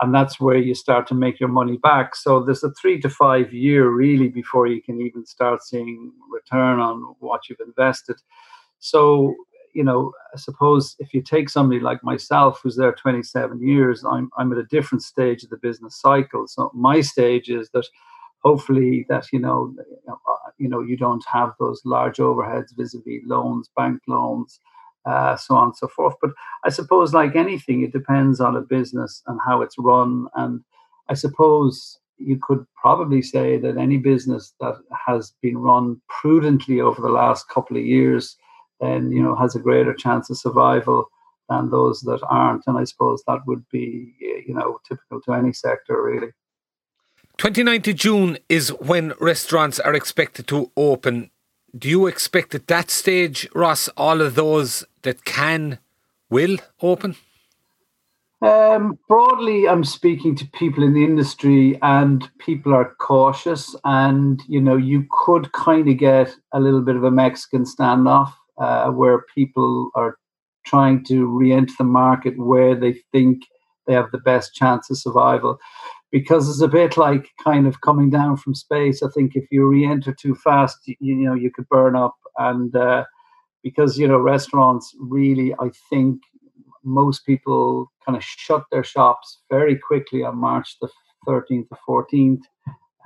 and 0.00 0.14
that's 0.14 0.38
where 0.38 0.58
you 0.58 0.76
start 0.76 1.08
to 1.08 1.14
make 1.14 1.40
your 1.40 1.48
money 1.48 1.76
back. 1.78 2.14
So 2.14 2.40
there's 2.40 2.62
a 2.62 2.70
three 2.80 3.00
to 3.00 3.08
five 3.08 3.52
year 3.52 3.88
really 3.88 4.28
before 4.28 4.68
you 4.68 4.80
can 4.80 5.00
even 5.00 5.26
start 5.26 5.64
seeing 5.64 6.12
return 6.30 6.78
on 6.78 7.16
what 7.18 7.48
you've 7.48 7.66
invested. 7.66 8.14
So 8.78 9.34
you 9.74 9.84
know, 9.84 10.12
I 10.32 10.38
suppose 10.38 10.96
if 10.98 11.12
you 11.12 11.20
take 11.20 11.50
somebody 11.50 11.80
like 11.80 12.02
myself 12.02 12.60
who's 12.62 12.76
there 12.76 12.92
27 12.92 13.60
years, 13.60 14.04
I'm 14.04 14.30
I'm 14.38 14.52
at 14.52 14.58
a 14.58 14.64
different 14.64 15.02
stage 15.02 15.42
of 15.42 15.50
the 15.50 15.58
business 15.58 16.00
cycle. 16.00 16.46
So 16.46 16.70
my 16.74 17.00
stage 17.00 17.50
is 17.50 17.68
that 17.74 17.86
hopefully 18.44 19.06
that 19.08 19.26
you 19.32 19.38
know 19.38 19.74
you 20.58 20.68
know 20.68 20.80
you 20.80 20.96
don't 20.96 21.24
have 21.26 21.52
those 21.58 21.80
large 21.84 22.18
overheads 22.18 22.76
vis-a-vis 22.76 23.22
loans 23.26 23.70
bank 23.76 24.00
loans 24.06 24.60
uh, 25.06 25.36
so 25.36 25.56
on 25.56 25.68
and 25.68 25.76
so 25.76 25.88
forth 25.88 26.14
but 26.20 26.30
i 26.64 26.68
suppose 26.68 27.12
like 27.14 27.34
anything 27.34 27.82
it 27.82 27.92
depends 27.92 28.40
on 28.40 28.56
a 28.56 28.60
business 28.60 29.22
and 29.26 29.40
how 29.44 29.62
it's 29.62 29.78
run 29.78 30.26
and 30.34 30.60
i 31.08 31.14
suppose 31.14 31.98
you 32.18 32.38
could 32.40 32.64
probably 32.76 33.20
say 33.20 33.58
that 33.58 33.76
any 33.76 33.96
business 33.96 34.54
that 34.60 34.74
has 35.06 35.34
been 35.42 35.58
run 35.58 36.00
prudently 36.08 36.80
over 36.80 37.00
the 37.02 37.08
last 37.08 37.48
couple 37.48 37.76
of 37.76 37.84
years 37.84 38.36
then 38.84 39.10
you 39.10 39.22
know 39.22 39.34
has 39.34 39.54
a 39.54 39.60
greater 39.60 39.94
chance 39.94 40.30
of 40.30 40.38
survival 40.38 41.08
than 41.48 41.70
those 41.70 42.00
that 42.00 42.20
aren't 42.28 42.62
and 42.66 42.78
i 42.78 42.84
suppose 42.84 43.22
that 43.26 43.40
would 43.46 43.64
be 43.70 44.14
you 44.20 44.54
know 44.54 44.78
typical 44.88 45.20
to 45.20 45.32
any 45.32 45.52
sector 45.52 46.02
really 46.02 46.32
29th 47.38 47.88
of 47.88 47.96
June 47.96 48.38
is 48.48 48.68
when 48.74 49.12
restaurants 49.18 49.80
are 49.80 49.92
expected 49.92 50.46
to 50.46 50.70
open. 50.76 51.30
Do 51.76 51.88
you 51.88 52.06
expect 52.06 52.54
at 52.54 52.68
that 52.68 52.90
stage, 52.92 53.48
Ross, 53.54 53.88
all 53.96 54.20
of 54.20 54.36
those 54.36 54.84
that 55.02 55.24
can 55.24 55.80
will 56.30 56.58
open? 56.80 57.16
Um, 58.40 58.98
broadly, 59.08 59.66
I'm 59.66 59.84
speaking 59.84 60.36
to 60.36 60.46
people 60.46 60.84
in 60.84 60.94
the 60.94 61.02
industry, 61.02 61.78
and 61.82 62.28
people 62.38 62.72
are 62.74 62.94
cautious. 63.00 63.74
And 63.84 64.40
you 64.46 64.60
know, 64.60 64.76
you 64.76 65.06
could 65.10 65.50
kind 65.52 65.88
of 65.88 65.96
get 65.96 66.34
a 66.52 66.60
little 66.60 66.82
bit 66.82 66.96
of 66.96 67.04
a 67.04 67.10
Mexican 67.10 67.64
standoff 67.64 68.32
uh, 68.58 68.90
where 68.90 69.24
people 69.34 69.90
are 69.94 70.16
trying 70.66 71.04
to 71.04 71.26
re-enter 71.26 71.74
the 71.78 71.84
market 71.84 72.38
where 72.38 72.74
they 72.74 72.94
think 73.12 73.42
they 73.86 73.92
have 73.92 74.10
the 74.12 74.18
best 74.18 74.54
chance 74.54 74.88
of 74.90 74.96
survival 74.96 75.58
because 76.10 76.48
it's 76.48 76.60
a 76.60 76.68
bit 76.68 76.96
like 76.96 77.28
kind 77.42 77.66
of 77.66 77.80
coming 77.80 78.08
down 78.08 78.36
from 78.36 78.54
space. 78.54 79.02
I 79.02 79.08
think 79.12 79.34
if 79.34 79.44
you 79.50 79.66
re-enter 79.66 80.14
too 80.14 80.36
fast, 80.36 80.78
you, 80.86 80.94
you 81.00 81.16
know 81.16 81.34
you 81.34 81.50
could 81.50 81.68
burn 81.68 81.96
up, 81.96 82.14
and 82.38 82.74
uh, 82.76 83.04
because 83.64 83.98
you 83.98 84.06
know 84.06 84.18
restaurants 84.18 84.94
really, 85.00 85.54
I 85.54 85.70
think 85.90 86.20
most 86.84 87.26
people 87.26 87.90
kind 88.06 88.16
of 88.16 88.22
shut 88.22 88.64
their 88.70 88.84
shops 88.84 89.40
very 89.50 89.76
quickly 89.76 90.22
on 90.22 90.38
March 90.38 90.76
the 90.80 90.88
13th 91.26 91.66
or 91.88 92.06
14th. 92.06 92.42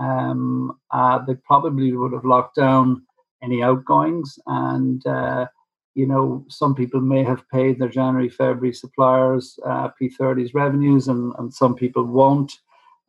Um, 0.00 0.78
uh, 0.92 1.20
they 1.26 1.34
probably 1.46 1.92
would 1.96 2.12
have 2.12 2.24
locked 2.24 2.56
down 2.56 3.06
any 3.42 3.62
outgoings 3.62 4.38
and. 4.46 5.06
Uh, 5.06 5.46
you 5.94 6.06
know, 6.06 6.44
some 6.48 6.76
people 6.76 7.00
may 7.00 7.24
have 7.24 7.48
paid 7.48 7.80
their 7.80 7.88
January, 7.88 8.28
February 8.28 8.72
suppliers 8.72 9.58
uh, 9.66 9.88
P30's 10.00 10.54
revenues, 10.54 11.08
and, 11.08 11.32
and 11.40 11.52
some 11.52 11.74
people 11.74 12.04
won't. 12.04 12.52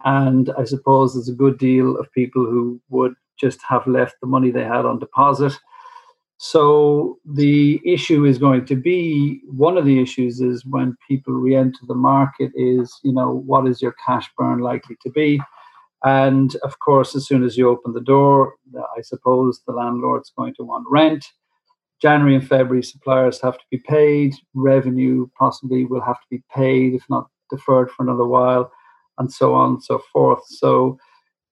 And 0.06 0.50
I 0.58 0.64
suppose 0.64 1.14
there's 1.14 1.30
a 1.30 1.34
good 1.34 1.60
deal 1.60 1.98
of 1.98 2.12
people 2.14 2.46
who 2.46 2.82
would 2.90 3.14
just 3.40 3.62
have 3.62 3.86
left 3.86 4.16
the 4.22 4.28
money 4.28 4.50
they 4.50 4.64
had 4.64 4.86
on 4.86 4.98
deposit. 4.98 5.54
So 6.38 7.20
the 7.26 7.82
issue 7.86 8.26
is 8.26 8.38
going 8.38 8.66
to 8.66 8.76
be 8.76 9.42
one 9.46 9.78
of 9.78 9.86
the 9.86 10.02
issues 10.02 10.40
is 10.40 10.66
when 10.66 10.98
people 11.08 11.34
re-enter 11.34 11.86
the 11.88 11.94
market 11.94 12.52
is 12.56 12.98
you 13.04 13.12
know 13.12 13.44
what 13.46 13.68
is 13.68 13.82
your 13.82 13.94
cash 14.06 14.30
burn 14.38 14.60
likely 14.60 14.98
to 15.04 15.10
be, 15.10 15.40
and 16.04 16.56
of 16.64 16.80
course 16.80 17.16
as 17.16 17.28
soon 17.28 17.44
as 17.44 17.58
you 17.58 17.70
open 17.70 17.94
the 17.94 18.02
door, 18.02 18.56
I 18.98 19.02
suppose 19.02 19.62
the 19.66 19.74
landlord's 19.74 20.32
going 20.38 20.54
to 20.56 20.64
want 20.64 20.86
rent. 20.90 21.26
January 22.02 22.36
and 22.36 22.48
February 22.48 22.84
suppliers 22.84 23.42
have 23.42 23.58
to 23.58 23.66
be 23.70 23.78
paid. 23.78 24.34
Revenue 24.54 25.28
possibly 25.38 25.86
will 25.86 26.02
have 26.02 26.16
to 26.16 26.28
be 26.30 26.42
paid 26.56 26.94
if 26.94 27.04
not 27.10 27.28
deferred 27.50 27.92
for 27.92 28.04
another 28.04 28.26
while 28.26 28.72
and 29.18 29.32
so 29.32 29.54
on 29.54 29.72
and 29.72 29.84
so 29.84 30.02
forth. 30.14 30.42
So, 30.48 30.98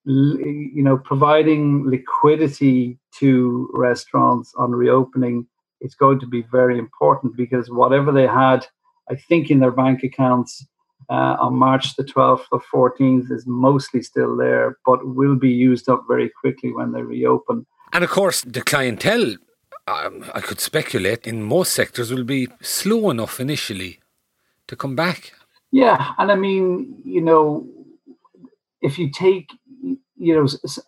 you 0.06 0.82
know, 0.82 0.96
providing 0.96 1.86
liquidity 1.86 2.98
to 3.18 3.68
restaurants 3.74 4.54
on 4.56 4.72
reopening 4.72 5.46
is 5.82 5.94
going 5.94 6.18
to 6.20 6.26
be 6.26 6.42
very 6.50 6.78
important 6.78 7.36
because 7.36 7.70
whatever 7.70 8.10
they 8.10 8.26
had, 8.26 8.66
I 9.10 9.16
think, 9.16 9.50
in 9.50 9.60
their 9.60 9.70
bank 9.70 10.02
accounts 10.02 10.66
uh, 11.10 11.36
on 11.40 11.54
March 11.54 11.96
the 11.96 12.04
12th 12.04 12.46
or 12.52 12.62
14th 12.72 13.30
is 13.30 13.46
mostly 13.46 14.02
still 14.02 14.36
there, 14.36 14.78
but 14.84 15.06
will 15.06 15.36
be 15.36 15.50
used 15.50 15.88
up 15.88 16.04
very 16.08 16.30
quickly 16.40 16.72
when 16.72 16.92
they 16.92 17.02
reopen. 17.02 17.66
And 17.92 18.04
of 18.04 18.10
course, 18.10 18.42
the 18.42 18.62
clientele, 18.62 19.36
um, 19.86 20.24
I 20.34 20.40
could 20.40 20.60
speculate, 20.60 21.26
in 21.26 21.42
most 21.42 21.72
sectors 21.72 22.12
will 22.12 22.24
be 22.24 22.48
slow 22.60 23.10
enough 23.10 23.40
initially 23.40 24.00
to 24.66 24.76
come 24.76 24.94
back. 24.94 25.32
Yeah, 25.70 26.12
and 26.18 26.30
I 26.30 26.34
mean, 26.34 27.00
you 27.04 27.20
know, 27.20 27.66
if 28.80 28.98
you 28.98 29.10
take, 29.10 29.50
you 29.82 30.34
know, 30.34 30.46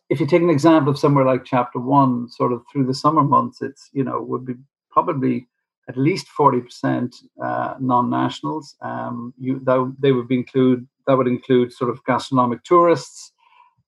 if 0.09 0.21
you 0.21 0.27
take 0.27 0.43
an 0.43 0.51
example 0.51 0.93
of 0.93 0.99
somewhere 0.99 1.25
like 1.25 1.45
Chapter 1.45 1.79
One, 1.79 2.29
sort 2.29 2.53
of 2.53 2.63
through 2.71 2.87
the 2.87 2.95
summer 2.95 3.23
months, 3.23 3.61
it's 3.63 3.91
you 3.93 4.05
know 4.05 4.21
would 4.23 4.47
be 4.47 4.55
probably 4.91 5.49
at 5.89 5.97
least 5.97 6.29
forty 6.29 6.61
percent 6.61 7.17
uh, 7.43 7.75
non-nationals. 7.81 8.77
Um, 8.81 9.35
you 9.39 9.61
that 9.65 9.97
they 9.99 10.13
would 10.13 10.31
include 10.31 10.87
that 11.07 11.17
would 11.17 11.27
include 11.27 11.73
sort 11.73 11.91
of 11.91 12.05
gastronomic 12.05 12.63
tourists, 12.65 13.33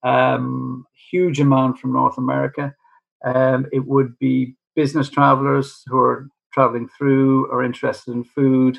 um, 0.02 0.86
huge 1.10 1.40
amount 1.40 1.78
from 1.78 1.92
North 1.92 2.18
America. 2.18 2.74
Um, 3.24 3.66
it 3.72 3.86
would 3.86 4.18
be 4.18 4.56
business 4.74 5.08
travelers 5.08 5.82
who 5.86 5.98
are 5.98 6.28
traveling 6.52 6.88
through 6.96 7.46
or 7.46 7.62
interested 7.62 8.12
in 8.12 8.24
food 8.24 8.78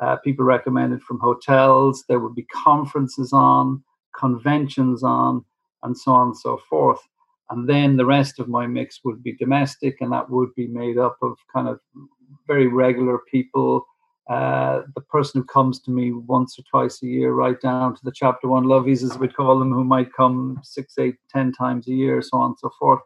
uh, 0.00 0.16
people 0.16 0.44
recommended 0.44 1.02
from 1.02 1.18
hotels. 1.18 2.04
There 2.08 2.20
would 2.20 2.34
be 2.34 2.46
conferences 2.52 3.32
on, 3.32 3.82
conventions 4.16 5.02
on, 5.02 5.44
and 5.82 5.96
so 5.96 6.12
on 6.12 6.28
and 6.28 6.36
so 6.36 6.58
forth. 6.68 7.00
And 7.50 7.68
then 7.68 7.96
the 7.96 8.04
rest 8.04 8.38
of 8.38 8.48
my 8.48 8.66
mix 8.66 9.00
would 9.04 9.22
be 9.22 9.32
domestic, 9.32 10.00
and 10.00 10.12
that 10.12 10.28
would 10.28 10.54
be 10.54 10.66
made 10.66 10.98
up 10.98 11.16
of 11.22 11.38
kind 11.52 11.66
of 11.66 11.80
very 12.46 12.66
regular 12.66 13.18
people. 13.30 13.86
Uh, 14.28 14.82
the 14.94 15.00
person 15.00 15.40
who 15.40 15.46
comes 15.46 15.80
to 15.80 15.90
me 15.90 16.12
once 16.12 16.58
or 16.58 16.62
twice 16.70 17.02
a 17.02 17.06
year, 17.06 17.32
right 17.32 17.60
down 17.60 17.94
to 17.94 18.00
the 18.04 18.12
chapter 18.12 18.46
one 18.46 18.64
lovies, 18.64 19.02
as 19.02 19.18
we 19.18 19.26
call 19.26 19.58
them, 19.58 19.72
who 19.72 19.84
might 19.84 20.12
come 20.12 20.60
six, 20.62 20.98
eight, 20.98 21.16
ten 21.30 21.50
times 21.52 21.88
a 21.88 21.92
year, 21.92 22.20
so 22.20 22.36
on 22.36 22.50
and 22.50 22.58
so 22.58 22.70
forth. 22.78 23.00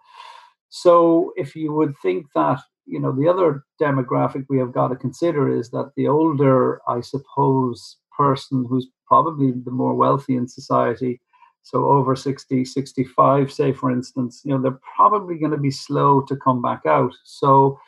So 0.69 1.33
if 1.37 1.55
you 1.55 1.73
would 1.73 1.95
think 2.03 2.27
that 2.35 2.61
you 2.87 3.01
know, 3.01 3.13
the 3.13 3.29
other 3.29 3.65
demographic 3.81 4.47
we 4.49 4.59
have 4.59 4.73
got 4.73 4.89
to 4.89 4.97
consider 4.97 5.49
is 5.49 5.71
that 5.71 5.93
the 5.97 6.09
older, 6.09 6.81
I 6.89 7.01
suppose, 7.01 7.99
person 8.17 8.67
who's 8.69 8.89
probably 9.07 9.53
the 9.53 9.71
more 9.71 9.95
wealthy 9.95 10.37
in 10.37 10.49
society, 10.49 11.21
so 11.63 11.87
over 11.87 12.17
60, 12.17 12.65
65, 12.65 13.53
say, 13.53 13.73
for 13.73 13.91
instance, 13.91 14.43
you 14.45 14.53
know, 14.53 14.61
they're 14.61 14.81
probably 14.97 15.37
going 15.37 15.53
to 15.53 15.59
be 15.59 15.71
slow 15.71 16.21
to 16.23 16.37
come 16.37 16.61
back 16.61 16.87
out. 16.87 17.15
So 17.25 17.79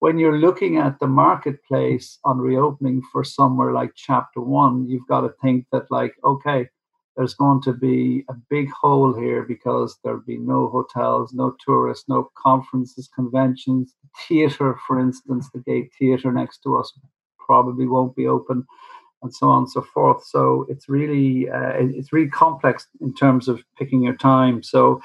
when 0.00 0.18
you're 0.18 0.38
looking 0.38 0.78
at 0.78 1.00
the 1.00 1.06
marketplace 1.06 2.18
on 2.24 2.38
reopening 2.38 3.02
for 3.12 3.24
somewhere 3.24 3.72
like 3.72 3.92
chapter 3.96 4.40
one, 4.40 4.88
you've 4.88 5.06
got 5.08 5.22
to 5.22 5.32
think 5.42 5.66
that, 5.72 5.90
like, 5.90 6.14
okay, 6.24 6.68
there's 7.16 7.34
going 7.34 7.60
to 7.62 7.72
be 7.72 8.24
a 8.28 8.34
big 8.48 8.70
hole 8.70 9.12
here 9.12 9.42
because 9.42 9.98
there'll 10.04 10.20
be 10.20 10.38
no 10.38 10.68
hotels, 10.68 11.32
no 11.32 11.56
tourists, 11.64 12.08
no 12.08 12.30
conferences, 12.36 13.10
conventions. 13.12 13.94
Theatre, 14.28 14.78
for 14.86 15.00
instance, 15.00 15.48
the 15.52 15.58
Gate 15.60 15.90
Theatre 15.98 16.32
next 16.32 16.62
to 16.62 16.76
us 16.76 16.96
probably 17.38 17.86
won't 17.86 18.14
be 18.14 18.28
open, 18.28 18.64
and 19.22 19.34
so 19.34 19.48
on 19.48 19.62
and 19.62 19.70
so 19.70 19.82
forth. 19.82 20.24
So 20.24 20.64
it's 20.68 20.88
really 20.88 21.50
uh, 21.50 21.72
it's 21.76 22.12
really 22.12 22.30
complex 22.30 22.86
in 23.00 23.12
terms 23.14 23.48
of 23.48 23.64
picking 23.76 24.02
your 24.02 24.16
time. 24.16 24.62
So 24.62 25.00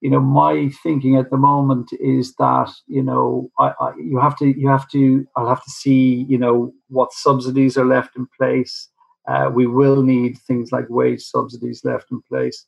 you 0.00 0.10
know 0.10 0.20
my 0.20 0.70
thinking 0.82 1.16
at 1.16 1.30
the 1.30 1.36
moment 1.36 1.90
is 2.00 2.34
that 2.36 2.70
you 2.86 3.02
know 3.02 3.50
I, 3.58 3.72
I, 3.80 3.92
you 3.96 4.18
have 4.18 4.36
to 4.38 4.46
you 4.46 4.68
have 4.68 4.88
to 4.90 5.26
I'll 5.36 5.48
have 5.48 5.64
to 5.64 5.70
see 5.70 6.24
you 6.28 6.38
know 6.38 6.72
what 6.88 7.12
subsidies 7.12 7.76
are 7.76 7.86
left 7.86 8.16
in 8.16 8.26
place. 8.38 8.88
Uh, 9.26 9.50
we 9.52 9.66
will 9.66 10.02
need 10.02 10.38
things 10.38 10.72
like 10.72 10.86
wage 10.88 11.22
subsidies 11.22 11.84
left 11.84 12.10
in 12.10 12.22
place, 12.22 12.64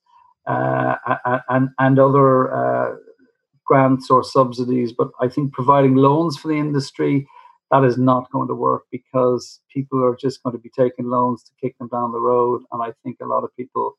uh, 0.46 0.96
and 1.49 1.70
and 1.78 1.99
other 1.99 2.52
uh, 2.52 2.96
grants 3.64 4.10
or 4.10 4.25
subsidies. 4.25 4.92
But 4.92 5.08
I 5.20 5.28
think 5.28 5.52
providing 5.52 5.94
loans 5.94 6.37
for 6.37 6.49
the 6.49 6.58
industry 6.58 7.26
that 7.70 7.84
is 7.84 7.96
not 7.96 8.30
going 8.32 8.49
to 8.49 8.54
work 8.54 8.82
because 8.90 9.60
people 9.72 10.04
are 10.04 10.16
just 10.16 10.42
going 10.42 10.56
to 10.56 10.60
be 10.60 10.70
taking 10.76 11.06
loans 11.06 11.44
to 11.44 11.52
kick 11.60 11.78
them 11.78 11.88
down 11.88 12.10
the 12.10 12.20
road, 12.20 12.62
and 12.72 12.82
I 12.82 12.92
think 13.04 13.18
a 13.22 13.26
lot 13.26 13.44
of 13.44 13.56
people 13.56 13.94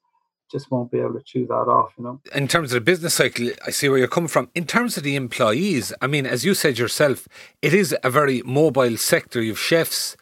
just 0.51 0.69
won't 0.69 0.91
be 0.91 0.99
able 0.99 1.13
to 1.13 1.23
chew 1.23 1.47
that 1.47 1.53
off, 1.53 1.93
you 1.97 2.03
know. 2.03 2.19
In 2.35 2.47
terms 2.47 2.71
of 2.71 2.75
the 2.75 2.81
business 2.81 3.13
cycle, 3.13 3.49
I 3.65 3.71
see 3.71 3.89
where 3.89 3.97
you're 3.97 4.07
coming 4.07 4.27
from. 4.27 4.49
In 4.53 4.65
terms 4.65 4.97
of 4.97 5.03
the 5.03 5.15
employees, 5.15 5.93
I 6.01 6.07
mean, 6.07 6.25
as 6.25 6.43
you 6.43 6.53
said 6.53 6.77
yourself, 6.77 7.27
it 7.61 7.73
is 7.73 7.95
a 8.03 8.09
very 8.09 8.41
mobile 8.43 8.97
sector. 8.97 9.41
You've 9.41 9.59
chefs 9.59 10.17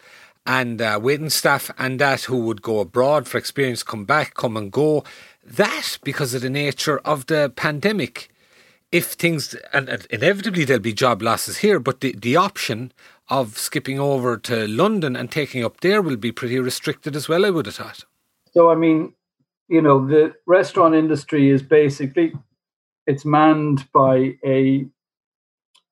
and 0.45 0.81
uh, 0.81 0.99
waiting 1.01 1.29
staff 1.29 1.71
and 1.77 1.99
that 1.99 2.23
who 2.23 2.39
would 2.39 2.61
go 2.61 2.79
abroad 2.79 3.27
for 3.27 3.37
experience, 3.37 3.83
come 3.83 4.05
back, 4.05 4.33
come 4.35 4.55
and 4.55 4.71
go. 4.71 5.03
That, 5.43 5.97
because 6.03 6.33
of 6.33 6.41
the 6.41 6.49
nature 6.49 6.99
of 6.99 7.25
the 7.27 7.51
pandemic, 7.55 8.29
if 8.91 9.13
things, 9.13 9.55
and 9.73 10.07
inevitably 10.09 10.65
there'll 10.65 10.81
be 10.81 10.93
job 10.93 11.21
losses 11.21 11.57
here, 11.57 11.79
but 11.79 12.01
the, 12.01 12.15
the 12.17 12.35
option 12.35 12.91
of 13.29 13.57
skipping 13.57 13.99
over 13.99 14.37
to 14.37 14.67
London 14.67 15.15
and 15.15 15.31
taking 15.31 15.63
up 15.63 15.81
there 15.81 16.01
will 16.01 16.17
be 16.17 16.31
pretty 16.31 16.59
restricted 16.59 17.15
as 17.15 17.29
well, 17.29 17.45
I 17.45 17.51
would 17.51 17.67
have 17.67 17.75
thought. 17.75 18.05
So, 18.51 18.71
I 18.71 18.75
mean, 18.75 19.13
you 19.69 19.81
know 19.81 20.05
the 20.05 20.33
restaurant 20.47 20.95
industry 20.95 21.49
is 21.49 21.61
basically 21.61 22.33
it's 23.07 23.25
manned 23.25 23.87
by 23.93 24.35
a 24.45 24.85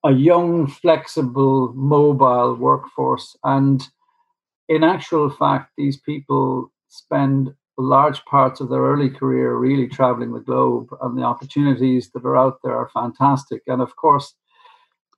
a 0.04 0.12
young 0.12 0.66
flexible 0.66 1.72
mobile 1.74 2.54
workforce. 2.54 3.36
And 3.42 3.86
in 4.68 4.84
actual 4.84 5.30
fact 5.30 5.72
these 5.76 5.96
people 5.96 6.72
spend 6.88 7.54
large 7.76 8.24
parts 8.24 8.60
of 8.60 8.68
their 8.68 8.82
early 8.82 9.10
career 9.10 9.54
really 9.56 9.86
traveling 9.86 10.32
the 10.32 10.40
globe 10.40 10.88
and 11.00 11.16
the 11.16 11.22
opportunities 11.22 12.10
that 12.10 12.24
are 12.24 12.36
out 12.36 12.58
there 12.62 12.76
are 12.76 12.90
fantastic. 12.92 13.62
And 13.66 13.80
of 13.80 13.96
course 13.96 14.34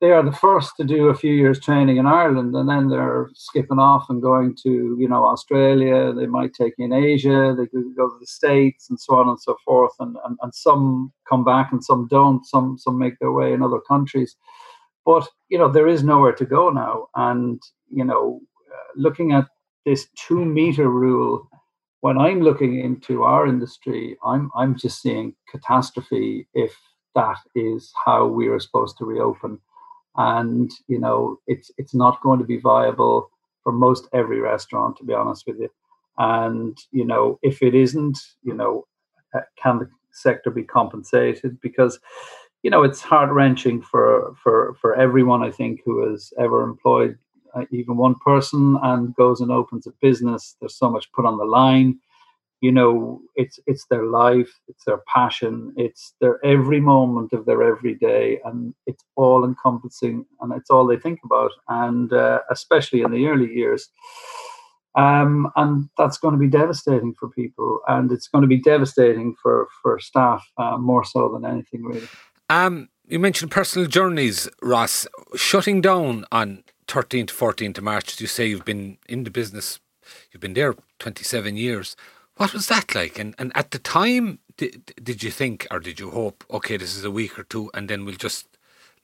they 0.00 0.12
are 0.12 0.22
the 0.22 0.32
first 0.32 0.76
to 0.78 0.84
do 0.84 1.08
a 1.08 1.14
few 1.14 1.32
years 1.34 1.60
training 1.60 1.98
in 1.98 2.06
Ireland, 2.06 2.54
and 2.54 2.68
then 2.68 2.88
they're 2.88 3.28
skipping 3.34 3.78
off 3.78 4.06
and 4.08 4.22
going 4.22 4.56
to 4.62 4.96
you 4.98 5.08
know 5.08 5.24
Australia. 5.24 6.12
They 6.12 6.26
might 6.26 6.54
take 6.54 6.74
in 6.78 6.92
Asia. 6.92 7.54
They 7.56 7.66
could 7.66 7.94
go 7.96 8.08
to 8.08 8.16
the 8.18 8.26
States 8.26 8.88
and 8.88 8.98
so 8.98 9.16
on 9.16 9.28
and 9.28 9.38
so 9.38 9.56
forth. 9.64 9.92
And, 10.00 10.16
and 10.24 10.38
and 10.40 10.54
some 10.54 11.12
come 11.28 11.44
back 11.44 11.70
and 11.70 11.84
some 11.84 12.08
don't. 12.08 12.46
Some 12.46 12.78
some 12.78 12.98
make 12.98 13.18
their 13.18 13.32
way 13.32 13.52
in 13.52 13.62
other 13.62 13.80
countries. 13.80 14.36
But 15.04 15.28
you 15.50 15.58
know 15.58 15.70
there 15.70 15.88
is 15.88 16.02
nowhere 16.02 16.32
to 16.32 16.46
go 16.46 16.70
now. 16.70 17.08
And 17.14 17.60
you 17.90 18.04
know, 18.04 18.40
uh, 18.72 18.92
looking 18.96 19.32
at 19.32 19.48
this 19.84 20.08
two 20.16 20.44
meter 20.46 20.88
rule, 20.88 21.46
when 22.00 22.16
I'm 22.16 22.40
looking 22.40 22.80
into 22.80 23.22
our 23.24 23.46
industry, 23.46 24.16
I'm 24.24 24.50
I'm 24.56 24.78
just 24.78 25.02
seeing 25.02 25.34
catastrophe 25.50 26.48
if 26.54 26.74
that 27.14 27.38
is 27.54 27.92
how 28.06 28.26
we 28.26 28.48
are 28.48 28.60
supposed 28.60 28.96
to 28.96 29.04
reopen 29.04 29.58
and 30.28 30.70
you 30.88 30.98
know 30.98 31.38
it's 31.46 31.70
it's 31.78 31.94
not 31.94 32.22
going 32.22 32.38
to 32.38 32.44
be 32.44 32.58
viable 32.58 33.30
for 33.62 33.72
most 33.72 34.08
every 34.12 34.40
restaurant 34.40 34.96
to 34.96 35.04
be 35.04 35.14
honest 35.14 35.44
with 35.46 35.58
you. 35.58 35.70
And 36.18 36.76
you 36.92 37.04
know 37.04 37.38
if 37.42 37.62
it 37.62 37.74
isn't 37.74 38.18
you 38.42 38.54
know 38.54 38.86
uh, 39.34 39.40
can 39.62 39.78
the 39.78 39.88
sector 40.12 40.50
be 40.50 40.64
compensated? 40.64 41.60
Because 41.60 41.98
you 42.62 42.70
know 42.70 42.82
it's 42.82 43.00
heart 43.00 43.30
wrenching 43.30 43.80
for 43.80 44.34
for 44.42 44.76
for 44.80 44.94
everyone 44.94 45.42
i 45.42 45.50
think 45.50 45.80
who 45.82 45.94
has 46.10 46.30
ever 46.38 46.62
employed 46.62 47.16
uh, 47.54 47.64
even 47.70 47.96
one 47.96 48.14
person 48.24 48.78
and 48.82 49.14
goes 49.16 49.40
and 49.40 49.50
opens 49.50 49.86
a 49.86 49.92
business. 50.00 50.56
There's 50.60 50.76
so 50.76 50.90
much 50.90 51.10
put 51.12 51.26
on 51.26 51.38
the 51.38 51.44
line 51.44 51.98
you 52.60 52.70
know 52.70 53.20
it's 53.36 53.58
it's 53.66 53.86
their 53.86 54.04
life 54.04 54.60
it's 54.68 54.84
their 54.84 55.00
passion 55.12 55.72
it's 55.76 56.14
their 56.20 56.44
every 56.44 56.80
moment 56.80 57.32
of 57.32 57.46
their 57.46 57.62
every 57.62 57.94
day 57.94 58.38
and 58.44 58.74
it's 58.86 59.04
all 59.16 59.44
encompassing 59.44 60.24
and 60.40 60.52
it's 60.52 60.70
all 60.70 60.86
they 60.86 60.98
think 60.98 61.20
about 61.24 61.52
and 61.68 62.12
uh, 62.12 62.40
especially 62.50 63.02
in 63.02 63.10
the 63.10 63.26
early 63.26 63.52
years. 63.52 63.88
Um, 64.96 65.52
and 65.54 65.88
that's 65.96 66.18
going 66.18 66.32
to 66.32 66.38
be 66.38 66.48
devastating 66.48 67.14
for 67.18 67.28
people 67.28 67.80
and 67.86 68.10
it's 68.10 68.26
going 68.26 68.42
to 68.42 68.48
be 68.48 68.60
devastating 68.60 69.36
for 69.40 69.68
for 69.80 70.00
staff 70.00 70.44
uh, 70.58 70.76
more 70.76 71.04
so 71.04 71.28
than 71.32 71.44
anything 71.44 71.84
really. 71.84 72.08
Um, 72.48 72.88
you 73.06 73.20
mentioned 73.20 73.52
personal 73.52 73.86
journeys 73.86 74.48
ross. 74.62 75.06
Shutting 75.36 75.80
down 75.80 76.24
on 76.32 76.64
13th 76.88 77.28
to 77.28 77.34
14th 77.34 77.78
of 77.78 77.84
march 77.84 78.20
you 78.20 78.26
say 78.26 78.46
you've 78.46 78.64
been 78.64 78.98
in 79.08 79.22
the 79.22 79.30
business 79.30 79.78
you've 80.32 80.40
been 80.40 80.54
there 80.54 80.74
27 80.98 81.56
years 81.56 81.94
what 82.40 82.54
was 82.54 82.68
that 82.68 82.94
like? 82.94 83.18
And 83.18 83.34
and 83.38 83.52
at 83.54 83.70
the 83.70 83.78
time, 83.78 84.38
did, 84.56 84.92
did 85.02 85.22
you 85.22 85.30
think 85.30 85.66
or 85.70 85.78
did 85.78 86.00
you 86.00 86.10
hope, 86.10 86.42
okay, 86.50 86.78
this 86.78 86.96
is 86.96 87.04
a 87.04 87.10
week 87.10 87.38
or 87.38 87.44
two, 87.44 87.70
and 87.74 87.86
then 87.86 88.06
we'll 88.06 88.14
just 88.14 88.46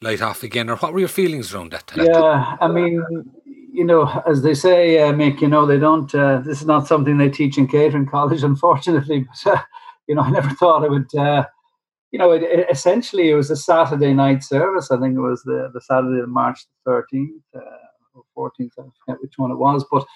light 0.00 0.22
off 0.22 0.42
again? 0.42 0.70
Or 0.70 0.76
what 0.76 0.94
were 0.94 1.00
your 1.00 1.08
feelings 1.20 1.52
around 1.52 1.72
that 1.72 1.86
time? 1.86 2.06
Yeah, 2.06 2.56
I 2.62 2.68
mean, 2.68 3.04
you 3.44 3.84
know, 3.84 4.06
as 4.26 4.40
they 4.40 4.54
say, 4.54 5.02
uh, 5.02 5.12
Mick, 5.12 5.42
you 5.42 5.48
know, 5.48 5.66
they 5.66 5.78
don't. 5.78 6.12
Uh, 6.14 6.38
this 6.38 6.62
is 6.62 6.66
not 6.66 6.86
something 6.86 7.18
they 7.18 7.28
teach 7.28 7.58
in 7.58 7.66
catering 7.66 8.06
college, 8.06 8.42
unfortunately. 8.52 9.26
But 9.28 9.52
uh, 9.52 9.62
you 10.06 10.14
know, 10.14 10.22
I 10.22 10.30
never 10.30 10.48
thought 10.50 10.84
I 10.84 10.88
would. 10.88 11.14
Uh, 11.14 11.44
you 12.12 12.18
know, 12.18 12.32
it, 12.32 12.42
it, 12.42 12.66
essentially, 12.70 13.28
it 13.28 13.34
was 13.34 13.50
a 13.50 13.56
Saturday 13.56 14.14
night 14.14 14.44
service. 14.44 14.90
I 14.90 14.98
think 14.98 15.14
it 15.14 15.20
was 15.20 15.42
the 15.42 15.70
the 15.74 15.82
Saturday 15.82 16.22
of 16.22 16.30
March 16.30 16.60
the 16.64 16.90
thirteenth 16.90 17.42
uh, 17.54 17.60
or 18.14 18.22
fourteenth. 18.34 18.72
I 18.78 18.84
forget 19.04 19.20
which 19.20 19.34
one 19.36 19.50
it 19.50 19.58
was, 19.58 19.84
but 19.92 20.06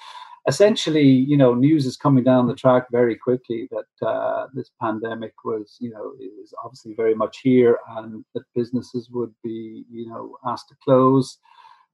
essentially, 0.48 1.06
you 1.06 1.36
know, 1.36 1.54
news 1.54 1.86
is 1.86 1.96
coming 1.96 2.24
down 2.24 2.46
the 2.46 2.54
track 2.54 2.86
very 2.90 3.16
quickly 3.16 3.68
that 3.70 4.06
uh, 4.06 4.46
this 4.54 4.70
pandemic 4.80 5.32
was, 5.44 5.76
you 5.80 5.90
know, 5.90 6.12
was 6.38 6.52
obviously 6.64 6.94
very 6.94 7.14
much 7.14 7.38
here, 7.42 7.78
and 7.96 8.24
that 8.34 8.44
businesses 8.54 9.08
would 9.10 9.34
be, 9.42 9.84
you 9.90 10.08
know, 10.08 10.36
asked 10.46 10.68
to 10.68 10.76
close. 10.82 11.38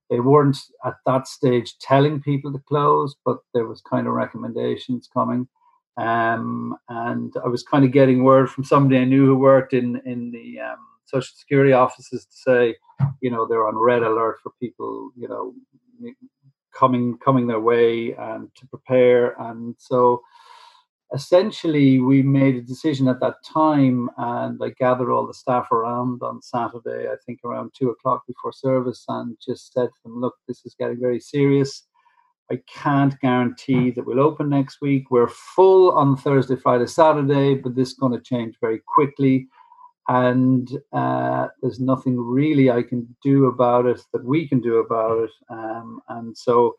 They 0.09 0.19
weren't 0.19 0.57
at 0.85 0.95
that 1.05 1.27
stage 1.27 1.77
telling 1.79 2.21
people 2.21 2.53
to 2.53 2.59
close, 2.67 3.15
but 3.25 3.39
there 3.53 3.67
was 3.67 3.81
kind 3.81 4.07
of 4.07 4.13
recommendations 4.13 5.09
coming. 5.13 5.47
Um, 5.97 6.77
and 6.89 7.33
I 7.43 7.47
was 7.47 7.63
kind 7.63 7.83
of 7.83 7.91
getting 7.91 8.23
word 8.23 8.49
from 8.49 8.63
somebody 8.63 9.01
I 9.01 9.05
knew 9.05 9.25
who 9.25 9.37
worked 9.37 9.73
in 9.73 9.99
in 10.05 10.31
the 10.31 10.59
um, 10.59 10.77
social 11.05 11.35
security 11.35 11.73
offices 11.73 12.25
to 12.25 12.37
say, 12.37 12.75
you 13.21 13.31
know, 13.31 13.47
they're 13.47 13.67
on 13.67 13.75
red 13.75 14.03
alert 14.03 14.37
for 14.41 14.51
people, 14.61 15.09
you 15.17 15.27
know, 15.27 15.53
coming 16.77 17.17
coming 17.17 17.47
their 17.47 17.59
way 17.59 18.13
and 18.13 18.49
to 18.55 18.67
prepare. 18.67 19.35
And 19.41 19.75
so 19.77 20.21
essentially 21.13 21.99
we 21.99 22.21
made 22.21 22.55
a 22.55 22.61
decision 22.61 23.07
at 23.07 23.19
that 23.21 23.35
time 23.41 24.09
and 24.17 24.59
i 24.61 24.69
gathered 24.77 25.09
all 25.09 25.25
the 25.25 25.33
staff 25.33 25.71
around 25.71 26.21
on 26.21 26.41
saturday 26.41 27.07
i 27.07 27.15
think 27.25 27.39
around 27.45 27.71
two 27.73 27.89
o'clock 27.89 28.23
before 28.27 28.51
service 28.51 29.05
and 29.07 29.37
just 29.43 29.71
said 29.71 29.87
to 29.87 29.99
them 30.03 30.19
look 30.19 30.35
this 30.47 30.65
is 30.65 30.75
getting 30.77 30.99
very 30.99 31.19
serious. 31.19 31.83
I 32.49 32.61
can't 32.73 33.19
guarantee 33.19 33.91
that 33.91 34.05
we'll 34.05 34.21
open 34.21 34.47
next 34.47 34.79
week. 34.79 35.11
We're 35.11 35.27
full 35.27 35.91
on 35.91 36.17
thursday 36.17 36.57
friday 36.57 36.87
saturday 36.87 37.55
but 37.55 37.75
this 37.75 37.89
is 37.89 37.95
going 37.95 38.13
to 38.13 38.21
change 38.21 38.55
very 38.59 38.81
quickly 38.85 39.47
and 40.07 40.69
uh, 40.93 41.47
there's 41.61 41.79
nothing 41.79 42.17
really 42.17 42.71
I 42.71 42.83
can 42.83 43.15
do 43.21 43.45
about 43.45 43.85
it 43.85 44.01
that 44.13 44.23
we 44.23 44.47
can 44.47 44.61
do 44.61 44.77
about 44.77 45.25
it. 45.25 45.31
Um, 45.49 46.01
and 46.09 46.37
so 46.37 46.75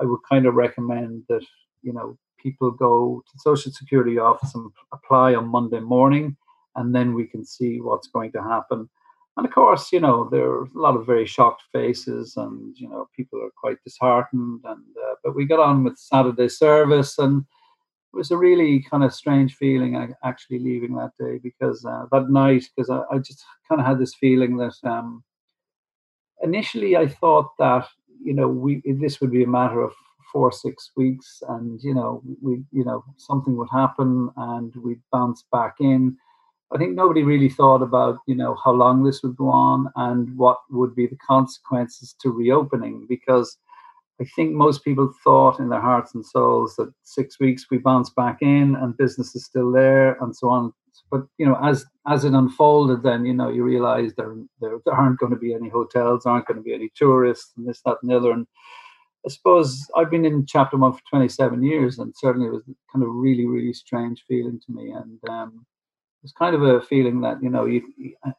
I 0.00 0.04
would 0.04 0.20
kind 0.28 0.46
of 0.46 0.54
recommend 0.54 1.24
that 1.28 1.44
you 1.82 1.92
know 1.92 2.16
people 2.40 2.70
go 2.70 3.22
to 3.26 3.32
the 3.34 3.40
Social 3.40 3.72
Security 3.72 4.18
office 4.18 4.54
and 4.54 4.70
apply 4.92 5.34
on 5.34 5.48
Monday 5.48 5.80
morning, 5.80 6.36
and 6.76 6.94
then 6.94 7.14
we 7.14 7.26
can 7.26 7.44
see 7.44 7.80
what's 7.80 8.08
going 8.08 8.32
to 8.32 8.42
happen. 8.42 8.88
And 9.36 9.46
of 9.46 9.52
course, 9.52 9.92
you 9.92 10.00
know 10.00 10.28
there 10.30 10.48
are 10.48 10.64
a 10.64 10.68
lot 10.74 10.96
of 10.96 11.06
very 11.06 11.26
shocked 11.26 11.64
faces, 11.72 12.36
and 12.36 12.76
you 12.78 12.88
know 12.88 13.08
people 13.16 13.42
are 13.42 13.50
quite 13.60 13.82
disheartened. 13.82 14.60
And 14.64 14.84
uh, 15.04 15.14
but 15.24 15.34
we 15.34 15.46
got 15.46 15.60
on 15.60 15.82
with 15.82 15.98
Saturday 15.98 16.48
service 16.48 17.18
and 17.18 17.44
it 18.12 18.16
was 18.16 18.30
a 18.30 18.36
really 18.36 18.84
kind 18.90 19.04
of 19.04 19.14
strange 19.14 19.54
feeling 19.56 20.14
actually 20.24 20.58
leaving 20.58 20.94
that 20.94 21.12
day 21.20 21.38
because 21.42 21.84
uh, 21.84 22.06
that 22.10 22.30
night 22.30 22.64
because 22.74 22.88
I, 22.88 23.02
I, 23.12 23.18
just 23.18 23.44
kind 23.68 23.80
of 23.80 23.86
had 23.86 23.98
this 23.98 24.14
feeling 24.14 24.56
that 24.56 24.74
um, 24.82 25.22
initially 26.42 26.96
I 26.96 27.06
thought 27.06 27.50
that 27.58 27.86
you 28.22 28.32
know 28.32 28.48
we 28.48 28.82
this 29.00 29.20
would 29.20 29.30
be 29.30 29.44
a 29.44 29.48
matter 29.48 29.82
of 29.82 29.92
four 30.32 30.52
six 30.52 30.90
weeks, 30.96 31.42
and 31.48 31.82
you 31.82 31.94
know 31.94 32.22
we 32.40 32.62
you 32.72 32.84
know 32.84 33.04
something 33.16 33.56
would 33.56 33.70
happen 33.70 34.30
and 34.36 34.74
we'd 34.76 35.02
bounce 35.12 35.44
back 35.52 35.76
in. 35.80 36.16
I 36.70 36.76
think 36.76 36.94
nobody 36.94 37.22
really 37.22 37.48
thought 37.48 37.82
about 37.82 38.18
you 38.26 38.34
know 38.34 38.56
how 38.64 38.72
long 38.72 39.04
this 39.04 39.22
would 39.22 39.36
go 39.36 39.48
on 39.48 39.88
and 39.96 40.34
what 40.36 40.58
would 40.70 40.94
be 40.94 41.06
the 41.06 41.16
consequences 41.16 42.14
to 42.22 42.30
reopening 42.30 43.06
because 43.08 43.58
I 44.20 44.24
think 44.34 44.52
most 44.52 44.84
people 44.84 45.12
thought 45.22 45.60
in 45.60 45.68
their 45.68 45.80
hearts 45.80 46.14
and 46.14 46.26
souls 46.26 46.74
that 46.76 46.92
six 47.04 47.38
weeks 47.38 47.66
we 47.70 47.78
bounce 47.78 48.10
back 48.10 48.38
in 48.40 48.74
and 48.74 48.96
business 48.96 49.34
is 49.36 49.44
still 49.44 49.70
there 49.70 50.16
and 50.20 50.34
so 50.34 50.48
on. 50.48 50.72
But 51.10 51.26
you 51.38 51.46
know, 51.46 51.56
as 51.62 51.86
as 52.06 52.24
it 52.24 52.32
unfolded, 52.32 53.02
then 53.02 53.24
you 53.24 53.32
know 53.32 53.48
you 53.48 53.62
realize 53.62 54.12
there 54.14 54.34
there, 54.60 54.78
there 54.84 54.94
aren't 54.94 55.18
going 55.18 55.32
to 55.32 55.38
be 55.38 55.54
any 55.54 55.68
hotels, 55.68 56.26
aren't 56.26 56.46
going 56.46 56.58
to 56.58 56.62
be 56.62 56.74
any 56.74 56.90
tourists, 56.94 57.52
and 57.56 57.66
this, 57.66 57.80
that, 57.86 57.98
and 58.02 58.10
the 58.10 58.16
other. 58.16 58.32
And 58.32 58.46
I 59.24 59.30
suppose 59.30 59.86
I've 59.96 60.10
been 60.10 60.24
in 60.24 60.44
chapter 60.46 60.76
one 60.76 60.92
for 60.92 61.00
27 61.08 61.62
years, 61.62 61.98
and 61.98 62.12
certainly 62.16 62.48
it 62.48 62.52
was 62.52 62.62
kind 62.92 63.04
of 63.04 63.10
really, 63.12 63.46
really 63.46 63.72
strange 63.72 64.24
feeling 64.26 64.60
to 64.66 64.72
me. 64.72 64.90
And 64.90 65.18
um, 65.30 65.64
it 66.20 66.24
was 66.24 66.32
kind 66.32 66.54
of 66.54 66.62
a 66.62 66.80
feeling 66.82 67.20
that 67.20 67.42
you 67.42 67.48
know 67.48 67.64
you, 67.64 67.82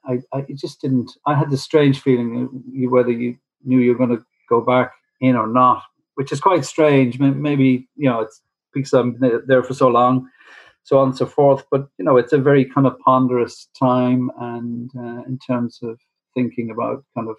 I, 0.06 0.20
I, 0.34 0.46
just 0.54 0.82
didn't. 0.82 1.12
I 1.26 1.36
had 1.36 1.50
this 1.50 1.64
strange 1.64 2.02
feeling 2.02 2.50
whether 2.90 3.12
you 3.12 3.38
knew 3.64 3.80
you 3.80 3.92
were 3.92 4.06
going 4.06 4.18
to 4.18 4.26
go 4.50 4.62
back 4.62 4.92
in 5.22 5.36
or 5.36 5.48
not, 5.48 5.84
which 6.16 6.32
is 6.32 6.40
quite 6.40 6.66
strange. 6.66 7.20
Maybe 7.20 7.88
you 7.96 8.10
know 8.10 8.22
it's 8.22 8.42
because 8.74 8.94
I'm 8.94 9.18
there 9.48 9.64
for 9.64 9.74
so 9.74 9.88
long, 9.88 10.30
so 10.84 11.00
on 11.00 11.10
and 11.10 11.18
so 11.18 11.26
forth. 11.26 11.66
But 11.72 11.88
you 11.98 12.06
know, 12.06 12.18
it's 12.18 12.34
a 12.34 12.38
very 12.38 12.66
kind 12.66 12.88
of 12.88 13.00
ponderous 13.00 13.68
time, 13.78 14.32
and 14.40 14.92
uh, 14.98 15.24
in 15.28 15.40
terms 15.46 15.80
of 15.84 16.00
thinking 16.34 16.70
about 16.70 17.04
kind 17.16 17.30
of 17.30 17.38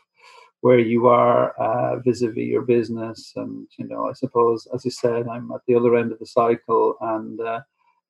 where 0.63 0.79
you 0.79 1.07
are 1.07 1.53
uh, 1.53 1.99
vis-a-vis 2.01 2.37
your 2.37 2.63
business, 2.63 3.33
and 3.37 3.67
you 3.79 3.87
know, 3.87 4.09
I 4.09 4.13
suppose 4.13 4.67
as 4.75 4.85
you 4.85 4.91
said, 4.91 5.29
I'm 5.29 5.51
at 5.53 5.63
the 5.67 5.75
other 5.75 5.97
end 5.97 6.13
of 6.13 6.19
the 6.19 6.27
cycle, 6.27 6.97
and 7.01 7.41
uh, 7.41 7.61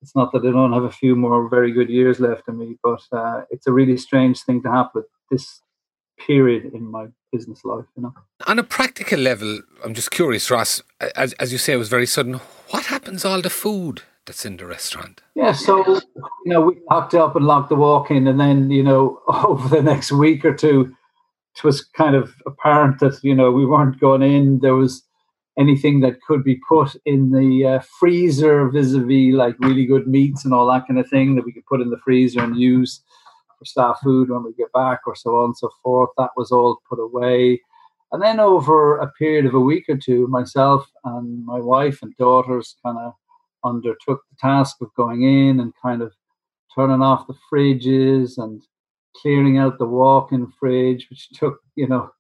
it's 0.03 0.17
not 0.17 0.33
that 0.33 0.47
I 0.47 0.51
don't 0.51 0.73
have 0.73 0.85
a 0.85 0.91
few 0.91 1.15
more 1.15 1.49
very 1.49 1.73
good 1.73 1.91
years 1.91 2.19
left 2.19 2.49
in 2.49 2.59
me, 2.59 2.77
but 2.83 3.03
uh, 3.13 3.43
it's 3.51 3.67
a 3.67 3.73
really 3.73 3.97
strange 3.97 4.43
thing 4.43 4.63
to 4.63 4.71
happen 4.71 5.05
this 5.31 5.63
period 6.27 6.73
in 6.75 6.91
my 6.91 7.07
business 7.33 7.65
life, 7.65 7.85
you 7.97 8.03
know. 8.03 8.15
On 8.47 8.59
a 8.59 8.63
practical 8.63 9.19
level, 9.19 9.61
I'm 9.85 9.95
just 9.95 10.11
curious, 10.11 10.51
Ross, 10.51 10.83
as, 11.17 11.33
as 11.35 11.53
you 11.53 11.59
say, 11.59 11.73
it 11.73 11.77
was 11.77 11.89
very 11.89 12.07
sudden. 12.07 12.35
What 12.71 12.87
happens 12.87 13.25
all 13.25 13.41
the 13.41 13.51
food 13.51 14.03
that's 14.27 14.45
in 14.45 14.57
the 14.57 14.67
restaurant? 14.67 15.23
Yeah, 15.35 15.53
so, 15.53 15.85
you 15.87 16.53
know, 16.53 16.61
we 16.61 16.79
locked 16.91 17.15
up 17.15 17.37
and 17.37 17.47
locked 17.47 17.69
the 17.69 17.77
walk 17.77 18.11
in, 18.11 18.27
and 18.27 18.39
then, 18.39 18.71
you 18.71 18.83
know, 18.83 19.21
over 19.29 19.69
the 19.69 19.83
next 19.83 20.13
week 20.13 20.45
or 20.45 20.55
two, 20.55 20.95
it 21.57 21.65
was 21.65 21.85
kind 21.85 22.15
of 22.15 22.35
apparent 22.47 23.01
that, 23.01 23.23
you 23.23 23.35
know, 23.35 23.51
we 23.51 23.67
weren't 23.67 24.01
going 24.01 24.23
in. 24.23 24.61
There 24.61 24.77
was 24.77 25.03
anything 25.59 26.01
that 26.01 26.23
could 26.23 26.45
be 26.45 26.61
put 26.69 26.97
in 27.05 27.33
the 27.33 27.67
uh, 27.67 27.81
freezer 27.99 28.69
vis-a-vis 28.69 29.35
like 29.35 29.59
really 29.59 29.85
good 29.85 30.07
meats 30.07 30.45
and 30.45 30.55
all 30.55 30.67
that 30.67 30.87
kind 30.87 30.99
of 30.99 31.09
thing 31.09 31.35
that 31.35 31.45
we 31.45 31.53
could 31.53 31.67
put 31.67 31.81
in 31.81 31.91
the 31.91 31.99
freezer 31.99 32.41
and 32.41 32.57
use 32.57 33.03
staff 33.67 34.01
food 34.03 34.31
when 34.31 34.45
we 34.45 34.53
get 34.55 34.73
back 34.73 35.01
or 35.07 35.15
so 35.15 35.37
on 35.37 35.47
and 35.47 35.57
so 35.57 35.71
forth. 35.83 36.11
That 36.19 36.31
was 36.37 36.51
all 36.51 36.81
put 36.89 36.99
away. 36.99 37.61
And 38.13 38.21
then 38.23 38.41
over 38.41 38.99
a 38.99 39.11
period 39.13 39.47
of 39.47 39.55
a 39.55 39.61
week 39.61 39.85
or 39.89 39.97
two, 39.97 40.27
myself 40.27 40.91
and 41.05 41.45
my 41.45 41.61
wife 41.61 42.03
and 42.03 42.17
daughters 42.17 42.77
kind 42.85 42.99
of 42.99 43.15
undertook 43.65 44.23
the 44.31 44.37
task 44.41 44.77
of 44.81 44.95
going 44.95 45.23
in 45.23 45.61
and 45.61 45.73
kind 45.81 46.03
of 46.03 46.13
turning 46.75 47.03
off 47.03 47.27
the 47.27 47.35
fridges 47.53 48.39
and 48.39 48.63
clearing 49.17 49.59
out 49.59 49.79
the 49.79 49.87
walk-in 49.87 50.47
fridge, 50.59 51.09
which 51.11 51.29
took, 51.31 51.61
you 51.77 51.87
know, 51.87 52.11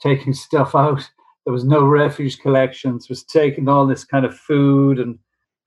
taking 0.00 0.32
stuff 0.32 0.74
out. 0.74 1.08
There 1.44 1.52
was 1.52 1.64
no 1.64 1.84
refuse 1.84 2.36
collections, 2.36 3.08
was 3.08 3.22
taking 3.22 3.68
all 3.68 3.86
this 3.86 4.04
kind 4.04 4.24
of 4.24 4.36
food 4.36 4.98
and 4.98 5.18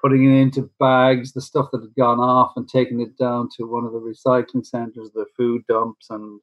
putting 0.02 0.24
it 0.26 0.40
into 0.40 0.70
bags, 0.80 1.34
the 1.34 1.42
stuff 1.42 1.70
that 1.72 1.82
had 1.82 1.96
gone 1.96 2.20
off, 2.20 2.54
and 2.56 2.68
taking 2.68 3.02
it 3.02 3.18
down 3.18 3.50
to 3.58 3.64
one 3.66 3.86
of 3.86 3.92
the 3.92 4.00
recycling 4.00 4.66
centres, 4.66 5.10
the 5.14 5.26
food 5.36 5.64
dumps, 5.68 6.08
and 6.10 6.40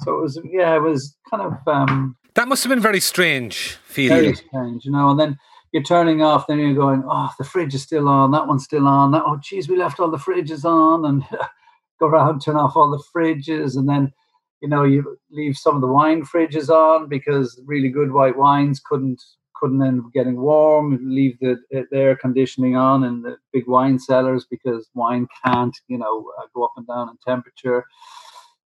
so 0.00 0.16
it 0.16 0.22
was. 0.22 0.40
Yeah, 0.44 0.76
it 0.76 0.82
was 0.82 1.16
kind 1.30 1.42
of. 1.42 1.54
Um, 1.66 2.16
that 2.34 2.48
must 2.48 2.64
have 2.64 2.70
been 2.70 2.80
very 2.80 3.00
strange 3.00 3.78
feeling. 3.84 4.18
Very 4.18 4.34
strange, 4.34 4.84
you 4.84 4.90
know. 4.90 5.10
And 5.10 5.20
then 5.20 5.38
you're 5.72 5.82
turning 5.82 6.22
off, 6.22 6.46
then 6.46 6.58
you're 6.58 6.72
going, 6.72 7.02
oh, 7.04 7.30
the 7.36 7.44
fridge 7.44 7.74
is 7.74 7.82
still 7.82 8.08
on, 8.08 8.30
that 8.30 8.46
one's 8.46 8.62
still 8.62 8.86
on. 8.86 9.10
That, 9.10 9.24
oh, 9.26 9.40
geez, 9.42 9.68
we 9.68 9.76
left 9.76 9.98
all 9.98 10.10
the 10.10 10.16
fridges 10.16 10.64
on, 10.64 11.04
and 11.04 11.24
go 12.00 12.06
around, 12.06 12.40
turn 12.40 12.56
off 12.56 12.76
all 12.76 12.90
the 12.90 13.02
fridges, 13.14 13.76
and 13.76 13.88
then 13.88 14.12
you 14.60 14.68
know 14.68 14.84
you 14.84 15.18
leave 15.30 15.56
some 15.56 15.74
of 15.74 15.80
the 15.80 15.88
wine 15.88 16.24
fridges 16.24 16.68
on 16.68 17.08
because 17.08 17.60
really 17.66 17.88
good 17.88 18.12
white 18.12 18.38
wines 18.38 18.80
couldn't 18.80 19.20
couldn't 19.54 19.82
end 19.82 20.00
up 20.00 20.12
getting 20.12 20.36
warm, 20.36 20.98
leave 21.02 21.38
the, 21.40 21.56
air 21.92 22.16
conditioning 22.16 22.76
on 22.76 23.04
in 23.04 23.22
the 23.22 23.36
big 23.52 23.66
wine 23.66 23.98
cellars 23.98 24.46
because 24.50 24.88
wine 24.94 25.26
can't, 25.44 25.76
you 25.88 25.98
know, 25.98 26.30
uh, 26.38 26.46
go 26.54 26.64
up 26.64 26.72
and 26.76 26.86
down 26.86 27.08
in 27.08 27.16
temperature. 27.24 27.84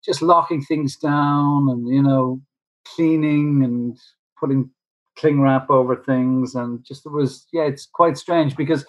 Just 0.03 0.21
locking 0.21 0.61
things 0.61 0.95
down 0.95 1.67
and, 1.69 1.87
you 1.87 2.01
know, 2.01 2.41
cleaning 2.85 3.63
and 3.63 3.97
putting 4.39 4.69
cling 5.17 5.41
wrap 5.41 5.69
over 5.69 5.95
things. 5.95 6.55
And 6.55 6.83
just 6.85 7.05
it 7.05 7.11
was, 7.11 7.45
yeah, 7.51 7.63
it's 7.63 7.85
quite 7.85 8.17
strange 8.17 8.55
because 8.55 8.85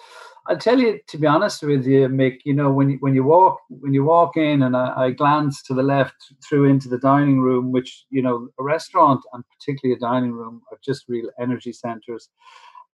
I'll 0.49 0.57
tell 0.59 0.79
you, 0.79 0.99
to 1.09 1.19
be 1.19 1.27
honest 1.27 1.63
with 1.63 1.87
you, 1.87 2.09
Mick, 2.09 2.39
you 2.45 2.53
know, 2.55 2.71
when 2.71 2.91
you, 2.91 2.97
when 3.01 3.15
you 3.15 3.23
walk 3.23 3.61
when 3.69 3.93
you 3.93 4.03
walk 4.03 4.37
in, 4.37 4.63
and 4.63 4.77
I, 4.77 4.93
I 4.97 5.11
glance 5.11 5.63
to 5.63 5.75
the 5.75 5.83
left 5.83 6.15
through 6.47 6.65
into 6.65 6.89
the 6.89 6.99
dining 6.99 7.41
room, 7.41 7.71
which 7.71 8.05
you 8.11 8.23
know, 8.23 8.49
a 8.59 8.63
restaurant 8.63 9.21
and 9.33 9.45
particularly 9.57 9.97
a 9.97 10.01
dining 10.01 10.33
room 10.33 10.63
are 10.71 10.79
just 10.85 11.05
real 11.09 11.29
energy 11.39 11.73
centers, 11.73 12.29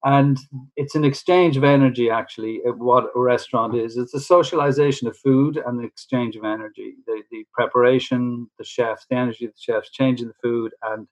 and 0.03 0.37
it's 0.77 0.95
an 0.95 1.05
exchange 1.05 1.57
of 1.57 1.63
energy. 1.63 2.09
Actually, 2.11 2.61
what 2.65 3.05
a 3.15 3.19
restaurant 3.21 3.75
is, 3.75 3.97
it's 3.97 4.13
a 4.15 4.21
socialization 4.21 5.07
of 5.07 5.17
food 5.17 5.61
and 5.65 5.79
the 5.79 5.85
exchange 5.85 6.35
of 6.35 6.45
energy. 6.45 6.95
The 7.07 7.23
the 7.31 7.45
preparation, 7.53 8.49
the 8.59 8.65
chefs, 8.65 9.07
the 9.09 9.17
energy 9.17 9.45
of 9.45 9.51
the 9.53 9.61
chefs, 9.61 9.91
changing 9.91 10.27
the 10.27 10.35
food, 10.43 10.73
and 10.83 11.07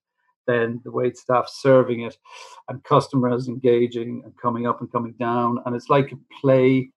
then 0.47 0.81
the 0.83 0.91
wait 0.91 1.17
staff 1.17 1.49
serving 1.49 2.01
it 2.01 2.17
and 2.69 2.83
customers 2.83 3.47
engaging 3.47 4.21
and 4.23 4.33
coming 4.41 4.67
up 4.67 4.81
and 4.81 4.91
coming 4.91 5.13
down. 5.19 5.59
And 5.65 5.75
it's 5.75 5.89
like 5.89 6.11
a 6.11 6.17
play 6.41 6.89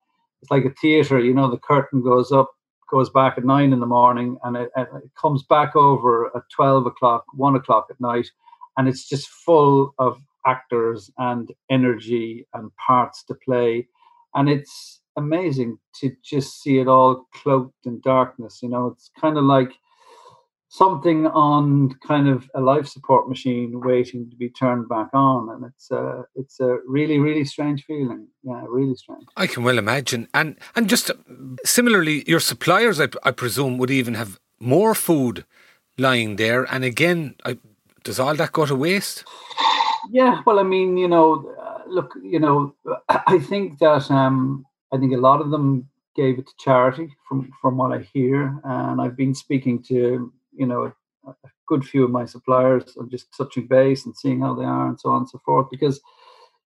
it's 0.42 0.50
like 0.50 0.64
a 0.64 0.74
theater 0.80 1.18
you 1.18 1.32
know 1.32 1.50
the 1.50 1.58
curtain 1.58 2.02
goes 2.02 2.30
up 2.30 2.50
goes 2.90 3.08
back 3.10 3.38
at 3.38 3.44
nine 3.44 3.72
in 3.72 3.80
the 3.80 3.86
morning 3.86 4.36
and 4.44 4.56
it, 4.56 4.70
it 4.76 4.88
comes 5.20 5.42
back 5.44 5.74
over 5.74 6.26
at 6.36 6.42
12 6.54 6.86
o'clock 6.86 7.24
1 7.34 7.56
o'clock 7.56 7.86
at 7.90 8.00
night. 8.00 8.28
And 8.76 8.88
it's 8.88 9.08
just 9.08 9.28
full 9.28 9.94
of 9.98 10.20
actors 10.46 11.10
and 11.18 11.50
energy 11.70 12.46
and 12.54 12.70
parts 12.76 13.24
to 13.24 13.34
play. 13.34 13.88
And 14.34 14.48
it's 14.48 15.00
amazing 15.16 15.78
to 15.94 16.14
just 16.22 16.62
see 16.62 16.78
it 16.78 16.88
all 16.88 17.26
cloaked 17.32 17.86
in 17.86 18.00
darkness 18.00 18.60
you 18.62 18.68
know 18.68 18.88
it's 18.88 19.10
kind 19.18 19.38
of 19.38 19.44
like 19.44 19.72
something 20.68 21.26
on 21.28 21.94
kind 22.06 22.28
of 22.28 22.50
a 22.54 22.60
life 22.60 22.86
support 22.86 23.28
machine 23.28 23.80
waiting 23.80 24.28
to 24.30 24.36
be 24.36 24.50
turned 24.50 24.88
back 24.88 25.08
on 25.12 25.48
and 25.50 25.64
it's 25.64 25.90
a 25.90 26.24
it's 26.34 26.60
a 26.60 26.78
really 26.86 27.18
really 27.18 27.44
strange 27.44 27.84
feeling. 27.84 28.26
Yeah 28.42 28.64
really 28.68 28.94
strange. 28.96 29.24
I 29.36 29.46
can 29.46 29.62
well 29.62 29.78
imagine. 29.78 30.28
And 30.34 30.56
and 30.74 30.88
just 30.88 31.10
similarly 31.64 32.24
your 32.26 32.40
suppliers 32.40 33.00
i, 33.00 33.08
I 33.22 33.30
presume 33.30 33.78
would 33.78 33.90
even 33.90 34.14
have 34.14 34.40
more 34.58 34.94
food 34.94 35.44
lying 35.98 36.36
there. 36.36 36.64
And 36.64 36.84
again 36.84 37.36
I, 37.44 37.58
does 38.02 38.18
all 38.18 38.34
that 38.34 38.52
go 38.52 38.66
to 38.66 38.74
waste? 38.74 39.24
Yeah 40.10 40.42
well 40.46 40.58
i 40.58 40.62
mean 40.62 40.96
you 40.96 41.08
know 41.08 41.52
uh, 41.60 41.82
look 41.88 42.12
you 42.22 42.40
know 42.40 42.74
i 43.08 43.38
think 43.38 43.78
that 43.78 44.10
um 44.10 44.64
i 44.92 44.96
think 44.98 45.12
a 45.12 45.16
lot 45.28 45.40
of 45.40 45.50
them 45.50 45.88
gave 46.14 46.38
it 46.38 46.46
to 46.46 46.52
charity 46.58 47.08
from 47.28 47.52
from 47.60 47.76
what 47.76 47.92
i 47.92 48.00
hear. 48.12 48.60
And 48.64 49.00
i've 49.00 49.16
been 49.16 49.34
speaking 49.34 49.82
to 49.84 50.32
you 50.56 50.66
know 50.66 50.92
a, 51.26 51.30
a 51.30 51.34
good 51.68 51.84
few 51.84 52.04
of 52.04 52.10
my 52.10 52.24
suppliers 52.24 52.96
and 52.96 53.10
just 53.10 53.26
touching 53.36 53.66
base 53.66 54.06
and 54.06 54.16
seeing 54.16 54.40
how 54.40 54.54
they 54.54 54.64
are 54.64 54.88
and 54.88 54.98
so 55.00 55.10
on 55.10 55.18
and 55.18 55.28
so 55.28 55.40
forth 55.44 55.66
because 55.70 56.00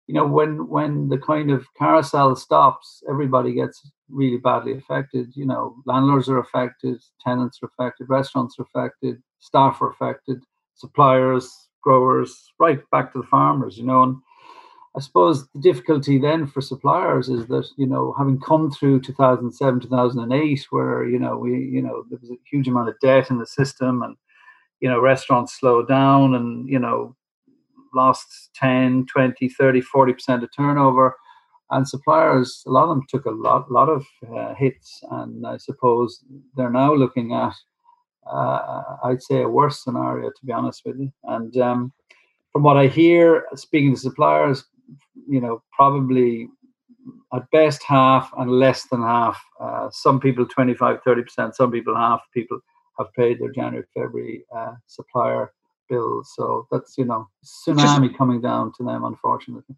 you 0.07 0.15
know 0.15 0.27
when 0.27 0.69
when 0.69 1.09
the 1.09 1.19
kind 1.19 1.51
of 1.51 1.67
carousel 1.79 2.35
stops 2.37 3.03
everybody 3.09 3.53
gets 3.55 3.89
really 4.09 4.39
badly 4.39 4.73
affected. 4.77 5.29
You 5.37 5.47
know 5.47 5.77
landlords 5.87 6.29
are 6.29 6.41
affected 6.41 7.01
tenants 7.25 7.59
are 7.63 7.71
affected 7.73 8.09
restaurants 8.09 8.57
are 8.59 8.65
affected 8.65 9.23
staff 9.39 9.81
are 9.81 9.91
affected 9.91 10.43
suppliers 10.75 11.69
growers 11.83 12.53
right 12.59 12.81
back 12.91 13.13
to 13.13 13.21
the 13.21 13.27
farmers 13.27 13.79
you 13.79 13.85
know 13.85 14.03
and 14.03 14.17
I 14.97 15.01
suppose 15.01 15.47
the 15.49 15.61
difficulty 15.61 16.19
then 16.19 16.47
for 16.47 16.61
suppliers 16.61 17.29
is 17.29 17.47
that 17.47 17.69
you 17.77 17.87
know 17.87 18.15
having 18.19 18.41
come 18.41 18.71
through 18.73 19.03
2007 19.03 19.81
2008 19.81 20.67
where 20.71 21.07
you 21.07 21.19
know 21.19 21.37
we 21.37 21.53
you 21.53 21.81
know 21.81 22.05
there 22.11 22.19
was 22.21 22.31
a 22.31 22.39
huge 22.51 22.67
amount 22.67 22.89
of 22.89 22.99
debt 23.01 23.31
in 23.31 23.39
the 23.39 23.47
system 23.47 24.03
and 24.03 24.17
you 24.81 24.89
know 24.89 25.01
restaurants 25.01 25.59
slowed 25.59 25.87
down 25.87 26.35
and 26.35 26.69
you 26.69 26.79
know 26.79 27.15
lost 27.95 28.51
10 28.55 29.07
20 29.07 29.49
30 29.49 29.83
40% 29.83 30.43
of 30.43 30.49
turnover. 30.57 31.17
And 31.73 31.87
suppliers 31.87 32.65
a 32.67 32.71
lot 32.71 32.85
of 32.85 32.89
them 32.91 33.05
took 33.09 33.27
a 33.27 33.31
lot 33.31 33.71
lot 33.71 33.89
of 33.89 34.05
uh, 34.37 34.55
hits. 34.55 35.01
And 35.11 35.47
I 35.47 35.57
suppose 35.57 36.25
they're 36.57 36.71
now 36.71 36.95
looking 36.95 37.33
at 37.33 37.55
uh, 38.31 38.83
I'd 39.05 39.23
say 39.23 39.43
a 39.43 39.49
worse 39.49 39.83
scenario 39.83 40.31
to 40.31 40.47
be 40.47 40.53
honest 40.53 40.83
with 40.85 40.99
you. 40.99 41.13
And 41.25 41.57
um, 41.59 41.93
from 42.53 42.65
what 42.65 42.77
I 42.77 42.89
hear 42.89 43.47
speaking 43.55 43.95
to 43.95 44.01
suppliers 44.01 44.65
you 45.29 45.41
know, 45.41 45.63
probably 45.73 46.49
at 47.33 47.51
best 47.51 47.83
half 47.83 48.31
and 48.39 48.51
less 48.51 48.85
than 48.89 49.03
half. 49.03 49.41
Uh, 49.61 49.89
some 49.91 50.21
people 50.21 50.47
25, 50.47 51.03
30%, 51.07 51.55
some 51.55 51.71
people 51.71 51.97
half 51.97 52.21
people 52.35 52.59
have 52.99 53.13
paid 53.15 53.41
their 53.41 53.51
January, 53.51 53.87
February 53.95 54.45
uh, 54.55 54.73
supplier 54.87 55.53
bills. 55.89 56.33
So 56.37 56.67
that's, 56.71 56.97
you 56.99 57.05
know, 57.05 57.29
tsunami 57.45 58.09
just, 58.09 58.19
coming 58.19 58.41
down 58.41 58.73
to 58.79 58.85
them, 58.85 59.05
unfortunately. 59.05 59.77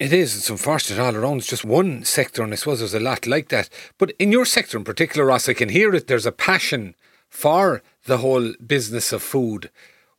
It 0.00 0.12
is. 0.12 0.36
It's 0.36 0.48
unfortunate 0.48 0.98
all 0.98 1.14
around. 1.14 1.38
It's 1.38 1.46
just 1.46 1.64
one 1.64 2.04
sector, 2.04 2.42
and 2.42 2.52
I 2.52 2.56
suppose 2.56 2.78
there's 2.78 2.94
a 2.94 3.00
lot 3.00 3.26
like 3.26 3.50
that. 3.50 3.68
But 3.98 4.12
in 4.18 4.32
your 4.32 4.46
sector 4.46 4.78
in 4.78 4.84
particular, 4.84 5.26
Ross, 5.26 5.48
I 5.48 5.52
can 5.52 5.68
hear 5.68 5.94
it. 5.94 6.06
There's 6.06 6.24
a 6.24 6.32
passion 6.32 6.94
for 7.28 7.82
the 8.06 8.18
whole 8.18 8.54
business 8.66 9.12
of 9.12 9.22
food. 9.22 9.70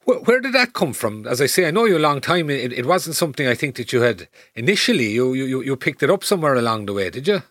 Where, 0.06 0.42
did 0.42 0.54
that 0.54 0.74
come 0.74 0.94
from? 0.94 1.28
As 1.28 1.42
I 1.42 1.46
say, 1.46 1.68
I 1.68 1.72
know 1.72 1.86
you 1.86 1.98
a 1.98 2.00
long 2.00 2.22
time. 2.22 2.50
It, 2.50 2.74
it 2.74 2.86
wasn't 2.88 3.16
something 3.16 3.48
I 3.48 3.54
think 3.54 3.76
that 3.76 3.94
you 3.94 4.02
had 4.02 4.28
initially. 4.56 5.12
You, 5.12 5.34
you 5.34 5.62
you 5.62 5.76
picked 5.76 6.02
it 6.02 6.10
up 6.10 6.24
somewhere 6.24 6.56
along 6.56 6.88
the 6.88 6.94
way, 6.94 7.10
did 7.12 7.28
you? 7.28 7.44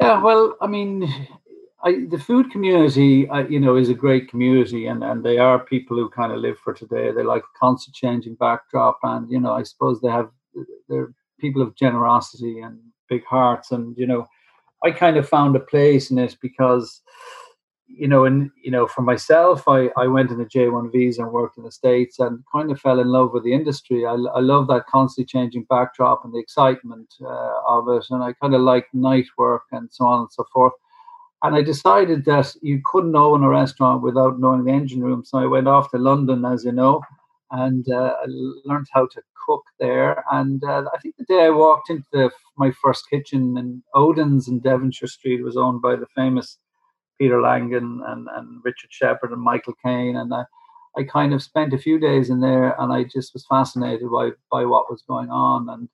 Yeah. 0.00 0.20
Well, 0.20 0.56
I 0.60 0.66
mean, 0.66 1.08
I, 1.84 2.06
the 2.10 2.18
food 2.18 2.50
community, 2.50 3.28
I, 3.28 3.46
you 3.46 3.60
know, 3.60 3.76
is 3.76 3.88
a 3.88 3.94
great 3.94 4.28
community, 4.28 4.86
and, 4.86 5.04
and 5.04 5.24
they 5.24 5.38
are 5.38 5.60
people 5.60 5.96
who 5.96 6.08
kind 6.08 6.32
of 6.32 6.40
live 6.40 6.58
for 6.58 6.74
today. 6.74 7.12
They 7.12 7.22
like 7.22 7.44
a 7.44 7.58
constant 7.58 7.94
changing 7.94 8.34
backdrop, 8.34 8.98
and 9.04 9.30
you 9.30 9.38
know, 9.38 9.52
I 9.52 9.62
suppose 9.62 10.00
they 10.00 10.10
have 10.10 10.30
they're 10.88 11.12
people 11.38 11.62
of 11.62 11.76
generosity 11.76 12.60
and 12.60 12.80
big 13.08 13.24
hearts, 13.24 13.70
and 13.70 13.96
you 13.96 14.08
know, 14.08 14.26
I 14.82 14.90
kind 14.90 15.16
of 15.16 15.28
found 15.28 15.54
a 15.54 15.60
place 15.60 16.10
in 16.10 16.18
it 16.18 16.36
because 16.42 17.00
you 17.88 18.08
know, 18.08 18.24
and 18.24 18.50
you 18.62 18.70
know, 18.70 18.86
for 18.86 19.02
myself, 19.02 19.68
I, 19.68 19.90
I 19.96 20.06
went 20.06 20.30
in 20.30 20.40
a 20.40 20.46
J 20.46 20.68
one 20.68 20.90
visa 20.90 21.22
and 21.22 21.32
worked 21.32 21.56
in 21.56 21.64
the 21.64 21.72
states, 21.72 22.18
and 22.18 22.42
kind 22.52 22.70
of 22.70 22.80
fell 22.80 23.00
in 23.00 23.08
love 23.08 23.32
with 23.32 23.44
the 23.44 23.52
industry. 23.54 24.04
I, 24.06 24.12
I 24.12 24.40
love 24.40 24.66
that 24.68 24.86
constantly 24.86 25.26
changing 25.26 25.66
backdrop 25.68 26.24
and 26.24 26.32
the 26.34 26.38
excitement 26.38 27.14
uh, 27.22 27.52
of 27.66 27.88
it, 27.88 28.04
and 28.10 28.22
I 28.22 28.32
kind 28.34 28.54
of 28.54 28.60
like 28.60 28.86
night 28.92 29.26
work 29.38 29.62
and 29.72 29.88
so 29.92 30.04
on 30.06 30.20
and 30.20 30.32
so 30.32 30.44
forth. 30.52 30.72
And 31.42 31.54
I 31.54 31.62
decided 31.62 32.24
that 32.24 32.54
you 32.62 32.80
couldn't 32.84 33.14
own 33.14 33.44
a 33.44 33.48
restaurant 33.48 34.02
without 34.02 34.40
knowing 34.40 34.64
the 34.64 34.72
engine 34.72 35.02
room, 35.02 35.24
so 35.24 35.38
I 35.38 35.46
went 35.46 35.68
off 35.68 35.90
to 35.90 35.98
London, 35.98 36.44
as 36.44 36.64
you 36.64 36.72
know, 36.72 37.02
and 37.50 37.88
uh, 37.90 38.14
I 38.20 38.24
learned 38.64 38.86
how 38.92 39.06
to 39.06 39.22
cook 39.46 39.62
there. 39.78 40.24
And 40.32 40.62
uh, 40.64 40.84
I 40.92 40.98
think 40.98 41.14
the 41.16 41.24
day 41.24 41.44
I 41.44 41.50
walked 41.50 41.90
into 41.90 42.06
the, 42.12 42.30
my 42.56 42.72
first 42.82 43.08
kitchen 43.08 43.56
in 43.56 43.82
Odin's 43.94 44.48
in 44.48 44.60
Devonshire 44.60 45.08
Street 45.08 45.42
was 45.42 45.56
owned 45.56 45.82
by 45.82 45.94
the 45.94 46.06
famous 46.16 46.58
Peter 47.18 47.40
Langan 47.40 48.02
and, 48.06 48.28
and 48.34 48.60
Richard 48.64 48.92
Shepherd 48.92 49.32
and 49.32 49.40
Michael 49.40 49.74
Caine. 49.84 50.16
And 50.16 50.32
I, 50.32 50.44
I 50.96 51.04
kind 51.04 51.34
of 51.34 51.42
spent 51.42 51.74
a 51.74 51.78
few 51.78 51.98
days 51.98 52.30
in 52.30 52.40
there 52.40 52.80
and 52.80 52.92
I 52.92 53.04
just 53.04 53.32
was 53.32 53.46
fascinated 53.46 54.10
by, 54.10 54.30
by 54.50 54.64
what 54.64 54.90
was 54.90 55.02
going 55.06 55.30
on. 55.30 55.68
And 55.68 55.88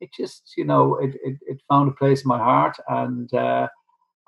it 0.00 0.10
just, 0.16 0.54
you 0.56 0.64
know, 0.64 0.96
it, 0.96 1.16
it, 1.24 1.36
it 1.46 1.60
found 1.68 1.88
a 1.88 1.94
place 1.94 2.22
in 2.22 2.28
my 2.28 2.38
heart. 2.38 2.76
And 2.88 3.32
uh, 3.34 3.68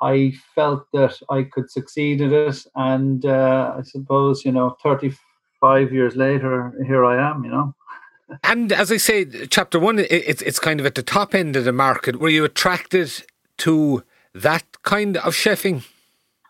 I 0.00 0.32
felt 0.54 0.86
that 0.92 1.18
I 1.30 1.44
could 1.44 1.70
succeed 1.70 2.20
at 2.20 2.32
it. 2.32 2.66
And 2.74 3.24
uh, 3.24 3.74
I 3.78 3.82
suppose, 3.82 4.44
you 4.44 4.52
know, 4.52 4.76
35 4.82 5.92
years 5.92 6.16
later, 6.16 6.72
here 6.86 7.04
I 7.04 7.30
am, 7.30 7.44
you 7.44 7.50
know. 7.50 7.74
and 8.44 8.72
as 8.72 8.90
I 8.90 8.96
say, 8.96 9.24
chapter 9.46 9.78
one, 9.78 9.98
it's 9.98 10.42
it's 10.42 10.58
kind 10.58 10.80
of 10.80 10.86
at 10.86 10.94
the 10.94 11.02
top 11.02 11.34
end 11.34 11.56
of 11.56 11.64
the 11.64 11.72
market. 11.72 12.18
Were 12.18 12.28
you 12.28 12.44
attracted 12.44 13.24
to 13.58 14.02
that 14.34 14.64
kind 14.82 15.16
of 15.18 15.34
chefing? 15.34 15.84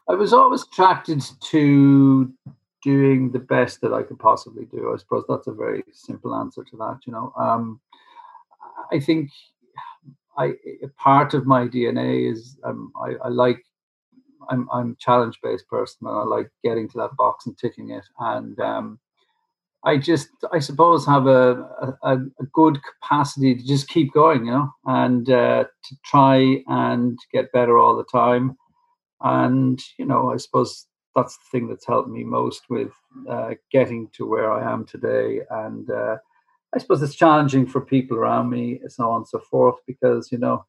I 0.08 0.14
was 0.14 0.32
always 0.32 0.62
attracted 0.62 1.22
to 1.40 2.32
doing 2.82 3.30
the 3.30 3.38
best 3.38 3.80
that 3.80 3.92
I 3.92 4.02
could 4.02 4.18
possibly 4.18 4.64
do. 4.66 4.92
I 4.92 4.98
suppose 4.98 5.24
that's 5.28 5.46
a 5.46 5.52
very 5.52 5.84
simple 5.92 6.34
answer 6.34 6.64
to 6.64 6.76
that. 6.78 7.00
You 7.06 7.12
know, 7.12 7.32
um, 7.38 7.80
I 8.92 8.98
think 8.98 9.30
I 10.36 10.54
part 10.96 11.34
of 11.34 11.46
my 11.46 11.66
DNA 11.66 12.30
is 12.30 12.58
um, 12.64 12.92
I, 12.96 13.14
I, 13.24 13.28
like 13.28 13.62
I'm 14.50 14.68
I'm 14.72 14.96
challenge 14.98 15.38
based 15.42 15.68
person 15.68 16.06
and 16.06 16.16
I 16.16 16.22
like 16.22 16.50
getting 16.64 16.88
to 16.90 16.98
that 16.98 17.16
box 17.16 17.46
and 17.46 17.56
ticking 17.56 17.90
it 17.90 18.04
and 18.18 18.58
um, 18.60 18.98
I 19.84 19.98
just 19.98 20.28
I 20.52 20.58
suppose 20.58 21.06
have 21.06 21.26
a, 21.26 21.96
a, 22.02 22.18
a 22.40 22.44
good 22.52 22.78
capacity 22.82 23.54
to 23.54 23.66
just 23.66 23.88
keep 23.88 24.12
going 24.12 24.46
you 24.46 24.52
know 24.52 24.70
and 24.86 25.28
uh, 25.28 25.64
to 25.64 25.96
try 26.04 26.62
and 26.66 27.18
get 27.32 27.52
better 27.52 27.78
all 27.78 27.96
the 27.96 28.04
time 28.04 28.56
and, 29.22 29.80
you 29.98 30.04
know, 30.04 30.32
I 30.32 30.36
suppose 30.36 30.86
that's 31.14 31.36
the 31.36 31.58
thing 31.58 31.68
that's 31.68 31.86
helped 31.86 32.08
me 32.08 32.24
most 32.24 32.62
with 32.70 32.90
uh, 33.28 33.50
getting 33.70 34.08
to 34.14 34.26
where 34.26 34.50
I 34.50 34.70
am 34.70 34.84
today. 34.84 35.40
And 35.50 35.90
uh, 35.90 36.16
I 36.74 36.78
suppose 36.78 37.02
it's 37.02 37.14
challenging 37.14 37.66
for 37.66 37.80
people 37.80 38.16
around 38.16 38.50
me, 38.50 38.78
and 38.80 38.90
so 38.90 39.10
on 39.10 39.18
and 39.18 39.28
so 39.28 39.38
forth, 39.38 39.76
because, 39.86 40.32
you 40.32 40.38
know, 40.38 40.64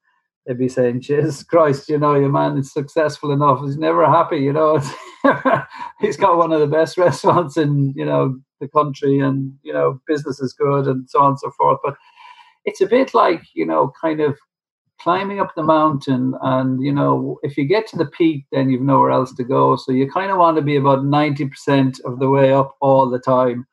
they'd 0.45 0.57
be 0.57 0.67
saying, 0.67 1.01
Jesus 1.01 1.43
Christ, 1.43 1.89
you 1.89 1.97
know, 1.97 2.15
your 2.15 2.29
man 2.29 2.57
is 2.57 2.73
successful 2.73 3.31
enough. 3.31 3.61
He's 3.61 3.77
never 3.77 4.05
happy, 4.05 4.37
you 4.37 4.53
know. 4.53 4.81
he's 6.01 6.17
got 6.17 6.37
one 6.37 6.51
of 6.51 6.59
the 6.59 6.67
best 6.67 6.97
restaurants 6.97 7.57
in, 7.57 7.93
you 7.95 8.05
know, 8.05 8.39
the 8.59 8.67
country 8.67 9.19
and, 9.19 9.53
you 9.63 9.73
know, 9.73 10.01
business 10.07 10.39
is 10.39 10.53
good 10.53 10.87
and 10.87 11.09
so 11.09 11.19
on 11.21 11.31
and 11.31 11.39
so 11.39 11.51
forth. 11.51 11.79
But 11.83 11.95
it's 12.65 12.81
a 12.81 12.87
bit 12.87 13.13
like, 13.13 13.43
you 13.53 13.65
know, 13.65 13.91
kind 14.01 14.19
of 14.21 14.37
climbing 15.03 15.39
up 15.39 15.53
the 15.55 15.63
mountain 15.63 16.33
and 16.41 16.81
you 16.81 16.91
know 16.91 17.37
if 17.43 17.57
you 17.57 17.65
get 17.65 17.85
to 17.87 17.97
the 17.97 18.05
peak 18.05 18.45
then 18.51 18.69
you've 18.69 18.81
nowhere 18.81 19.11
else 19.11 19.33
to 19.35 19.43
go. 19.43 19.75
So 19.75 19.91
you 19.91 20.09
kind 20.09 20.31
of 20.31 20.37
want 20.37 20.55
to 20.57 20.63
be 20.63 20.77
about 20.77 20.99
90% 20.99 21.99
of 22.05 22.19
the 22.19 22.29
way 22.29 22.53
up 22.53 22.75
all 22.81 23.09
the 23.09 23.19
time. 23.19 23.67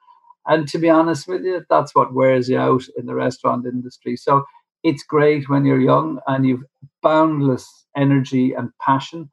And 0.47 0.67
to 0.69 0.79
be 0.79 0.91
honest 0.91 1.29
with 1.29 1.43
you 1.45 1.65
that's 1.71 1.95
what 1.95 2.15
wears 2.15 2.49
you 2.49 2.59
out 2.59 2.83
in 2.97 3.07
the 3.07 3.15
restaurant 3.15 3.67
industry. 3.67 4.17
So 4.17 4.45
it's 4.83 5.05
great 5.05 5.49
when 5.49 5.65
you're 5.65 5.81
young 5.81 6.21
and 6.27 6.47
you've 6.47 6.65
boundless 7.03 7.87
energy 7.97 8.53
and 8.53 8.71
passion. 8.81 9.31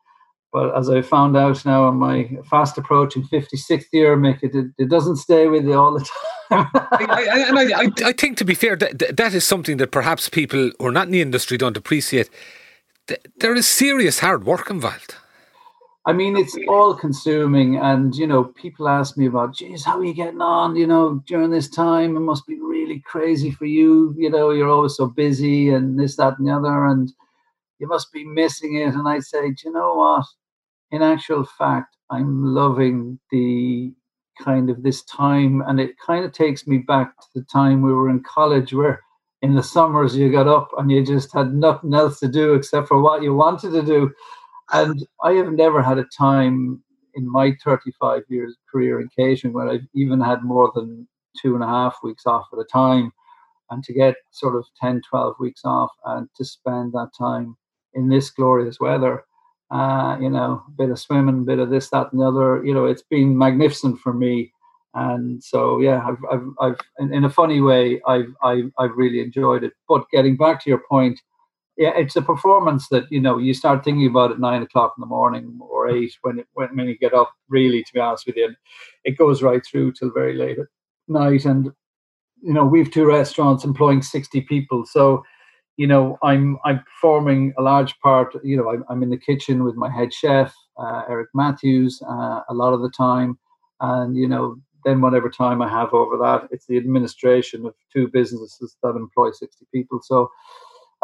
But 0.53 0.77
as 0.77 0.89
I 0.89 1.01
found 1.01 1.35
out 1.35 1.65
now 1.65 1.89
in 1.89 1.95
my 1.95 2.29
fast 2.49 2.77
approaching 2.77 3.23
56th 3.23 3.85
year, 3.91 4.17
Mick, 4.17 4.39
it, 4.43 4.71
it 4.77 4.89
doesn't 4.89 5.17
stay 5.17 5.47
with 5.47 5.65
you 5.65 5.73
all 5.73 5.93
the 5.93 5.99
time. 6.05 6.36
I, 6.49 7.27
I, 7.31 7.39
and 7.47 7.59
I, 7.59 8.07
I, 8.09 8.13
think, 8.13 8.37
to 8.37 8.45
be 8.45 8.55
fair, 8.55 8.75
that, 8.75 9.17
that 9.17 9.33
is 9.33 9.45
something 9.45 9.77
that 9.77 9.91
perhaps 9.91 10.29
people 10.29 10.71
who 10.79 10.85
are 10.87 10.91
not 10.91 11.07
in 11.07 11.11
the 11.11 11.21
industry 11.21 11.57
don't 11.57 11.77
appreciate. 11.77 12.29
There 13.39 13.55
is 13.55 13.67
serious 13.67 14.19
hard 14.19 14.45
work 14.45 14.69
involved. 14.69 15.15
I 16.05 16.13
mean, 16.13 16.37
it's 16.37 16.57
all 16.69 16.95
consuming. 16.95 17.77
And, 17.77 18.15
you 18.15 18.27
know, 18.27 18.45
people 18.45 18.87
ask 18.87 19.17
me 19.17 19.25
about, 19.25 19.55
geez, 19.55 19.83
how 19.83 19.99
are 19.99 20.03
you 20.05 20.13
getting 20.13 20.41
on, 20.41 20.75
you 20.75 20.87
know, 20.87 21.21
during 21.27 21.51
this 21.51 21.69
time? 21.69 22.15
It 22.15 22.21
must 22.21 22.47
be 22.47 22.59
really 22.61 23.01
crazy 23.05 23.51
for 23.51 23.65
you. 23.65 24.15
You 24.17 24.29
know, 24.29 24.51
you're 24.51 24.69
always 24.69 24.95
so 24.95 25.07
busy 25.07 25.69
and 25.69 25.99
this, 25.99 26.15
that, 26.15 26.39
and 26.39 26.47
the 26.47 26.53
other. 26.53 26.85
And, 26.85 27.11
you 27.79 27.87
must 27.87 28.11
be 28.11 28.23
missing 28.23 28.75
it. 28.75 28.93
And 28.93 29.07
I 29.07 29.19
say, 29.19 29.49
do 29.49 29.55
you 29.65 29.71
know 29.71 29.95
what? 29.95 30.25
In 30.91 31.01
actual 31.01 31.45
fact, 31.45 31.95
I'm 32.09 32.53
loving 32.53 33.19
the 33.31 33.93
kind 34.43 34.69
of 34.69 34.83
this 34.83 35.03
time, 35.03 35.63
and 35.67 35.79
it 35.79 35.97
kind 35.99 36.25
of 36.25 36.31
takes 36.31 36.67
me 36.67 36.79
back 36.79 37.19
to 37.19 37.27
the 37.35 37.43
time 37.43 37.81
we 37.81 37.93
were 37.93 38.09
in 38.09 38.23
college, 38.23 38.73
where 38.73 39.01
in 39.41 39.55
the 39.55 39.63
summers 39.63 40.15
you 40.15 40.31
got 40.31 40.47
up 40.47 40.69
and 40.77 40.91
you 40.91 41.05
just 41.05 41.31
had 41.33 41.53
nothing 41.53 41.93
else 41.93 42.19
to 42.19 42.27
do 42.27 42.53
except 42.53 42.87
for 42.87 43.01
what 43.01 43.21
you 43.21 43.33
wanted 43.33 43.71
to 43.71 43.83
do. 43.83 44.11
And 44.73 45.05
I 45.23 45.33
have 45.33 45.51
never 45.53 45.81
had 45.81 45.97
a 45.97 46.05
time 46.17 46.83
in 47.15 47.29
my 47.29 47.55
35 47.63 48.23
years 48.29 48.55
career 48.71 48.99
in 48.99 49.09
catering 49.15 49.53
where 49.53 49.69
I've 49.69 49.87
even 49.95 50.19
had 50.19 50.43
more 50.43 50.71
than 50.75 51.07
two 51.41 51.55
and 51.55 51.63
a 51.63 51.67
half 51.67 51.97
weeks 52.03 52.25
off 52.25 52.47
at 52.53 52.59
a 52.59 52.65
time. 52.65 53.11
And 53.69 53.83
to 53.83 53.93
get 53.93 54.15
sort 54.31 54.55
of 54.55 54.65
10, 54.81 55.01
12 55.09 55.35
weeks 55.39 55.61
off 55.65 55.91
and 56.05 56.29
to 56.37 56.45
spend 56.45 56.93
that 56.93 57.09
time 57.17 57.57
in 57.93 58.07
this 58.07 58.29
glorious 58.29 58.79
weather. 58.79 59.23
Uh, 59.69 60.17
you 60.21 60.29
know, 60.29 60.63
a 60.67 60.71
bit 60.71 60.89
of 60.89 60.99
swimming, 60.99 61.39
a 61.39 61.45
bit 61.45 61.59
of 61.59 61.69
this, 61.69 61.89
that, 61.89 62.11
and 62.11 62.21
the 62.21 62.25
other. 62.25 62.63
You 62.65 62.73
know, 62.73 62.85
it's 62.85 63.03
been 63.03 63.37
magnificent 63.37 63.99
for 63.99 64.13
me. 64.13 64.53
And 64.93 65.43
so, 65.43 65.79
yeah, 65.79 66.07
I've, 66.07 66.17
I've, 66.31 66.47
I've 66.59 66.79
in, 66.99 67.13
in 67.13 67.23
a 67.25 67.29
funny 67.29 67.61
way, 67.61 68.01
I've, 68.07 68.33
I've, 68.41 68.71
I've 68.79 68.95
really 68.95 69.19
enjoyed 69.19 69.63
it. 69.63 69.73
But 69.87 70.09
getting 70.09 70.37
back 70.37 70.63
to 70.63 70.69
your 70.69 70.81
point, 70.89 71.19
yeah, 71.77 71.91
it's 71.95 72.15
a 72.15 72.21
performance 72.23 72.87
that 72.89 73.05
you 73.11 73.21
know 73.21 73.37
you 73.37 73.53
start 73.53 73.83
thinking 73.83 74.07
about 74.07 74.31
at 74.31 74.39
nine 74.39 74.63
o'clock 74.63 74.95
in 74.97 75.01
the 75.01 75.07
morning 75.07 75.59
or 75.61 75.87
eight 75.89 76.11
when 76.23 76.39
it, 76.39 76.47
when 76.53 76.75
when 76.75 76.87
you 76.87 76.97
get 76.97 77.13
up. 77.13 77.31
Really, 77.49 77.83
to 77.83 77.93
be 77.93 77.99
honest 77.99 78.25
with 78.25 78.35
you, 78.35 78.55
it 79.03 79.17
goes 79.17 79.43
right 79.43 79.63
through 79.63 79.93
till 79.93 80.11
very 80.11 80.33
late 80.33 80.57
at 80.57 80.65
night. 81.07 81.45
And 81.45 81.71
you 82.41 82.53
know, 82.53 82.65
we've 82.65 82.89
two 82.89 83.05
restaurants 83.05 83.63
employing 83.63 84.01
sixty 84.01 84.41
people, 84.41 84.85
so 84.87 85.23
you 85.77 85.87
know, 85.87 86.17
I'm 86.23 86.57
I'm 86.65 86.79
performing 86.83 87.53
a 87.57 87.61
large 87.61 87.97
part. 87.99 88.35
You 88.43 88.57
know, 88.57 88.69
I'm, 88.71 88.83
I'm 88.89 89.03
in 89.03 89.09
the 89.09 89.17
kitchen 89.17 89.63
with 89.63 89.75
my 89.75 89.89
head 89.91 90.13
chef, 90.13 90.53
uh, 90.77 91.03
Eric 91.09 91.29
Matthews, 91.33 92.01
uh, 92.07 92.41
a 92.49 92.53
lot 92.53 92.73
of 92.73 92.81
the 92.81 92.89
time, 92.89 93.37
and 93.79 94.17
you 94.17 94.27
know, 94.27 94.57
then 94.85 95.01
whatever 95.01 95.29
time 95.29 95.61
I 95.61 95.69
have 95.69 95.93
over 95.93 96.17
that, 96.17 96.47
it's 96.51 96.65
the 96.67 96.77
administration 96.77 97.65
of 97.65 97.75
two 97.93 98.07
businesses 98.07 98.75
that 98.83 98.95
employ 98.95 99.31
sixty 99.31 99.65
people. 99.73 99.99
So, 100.03 100.29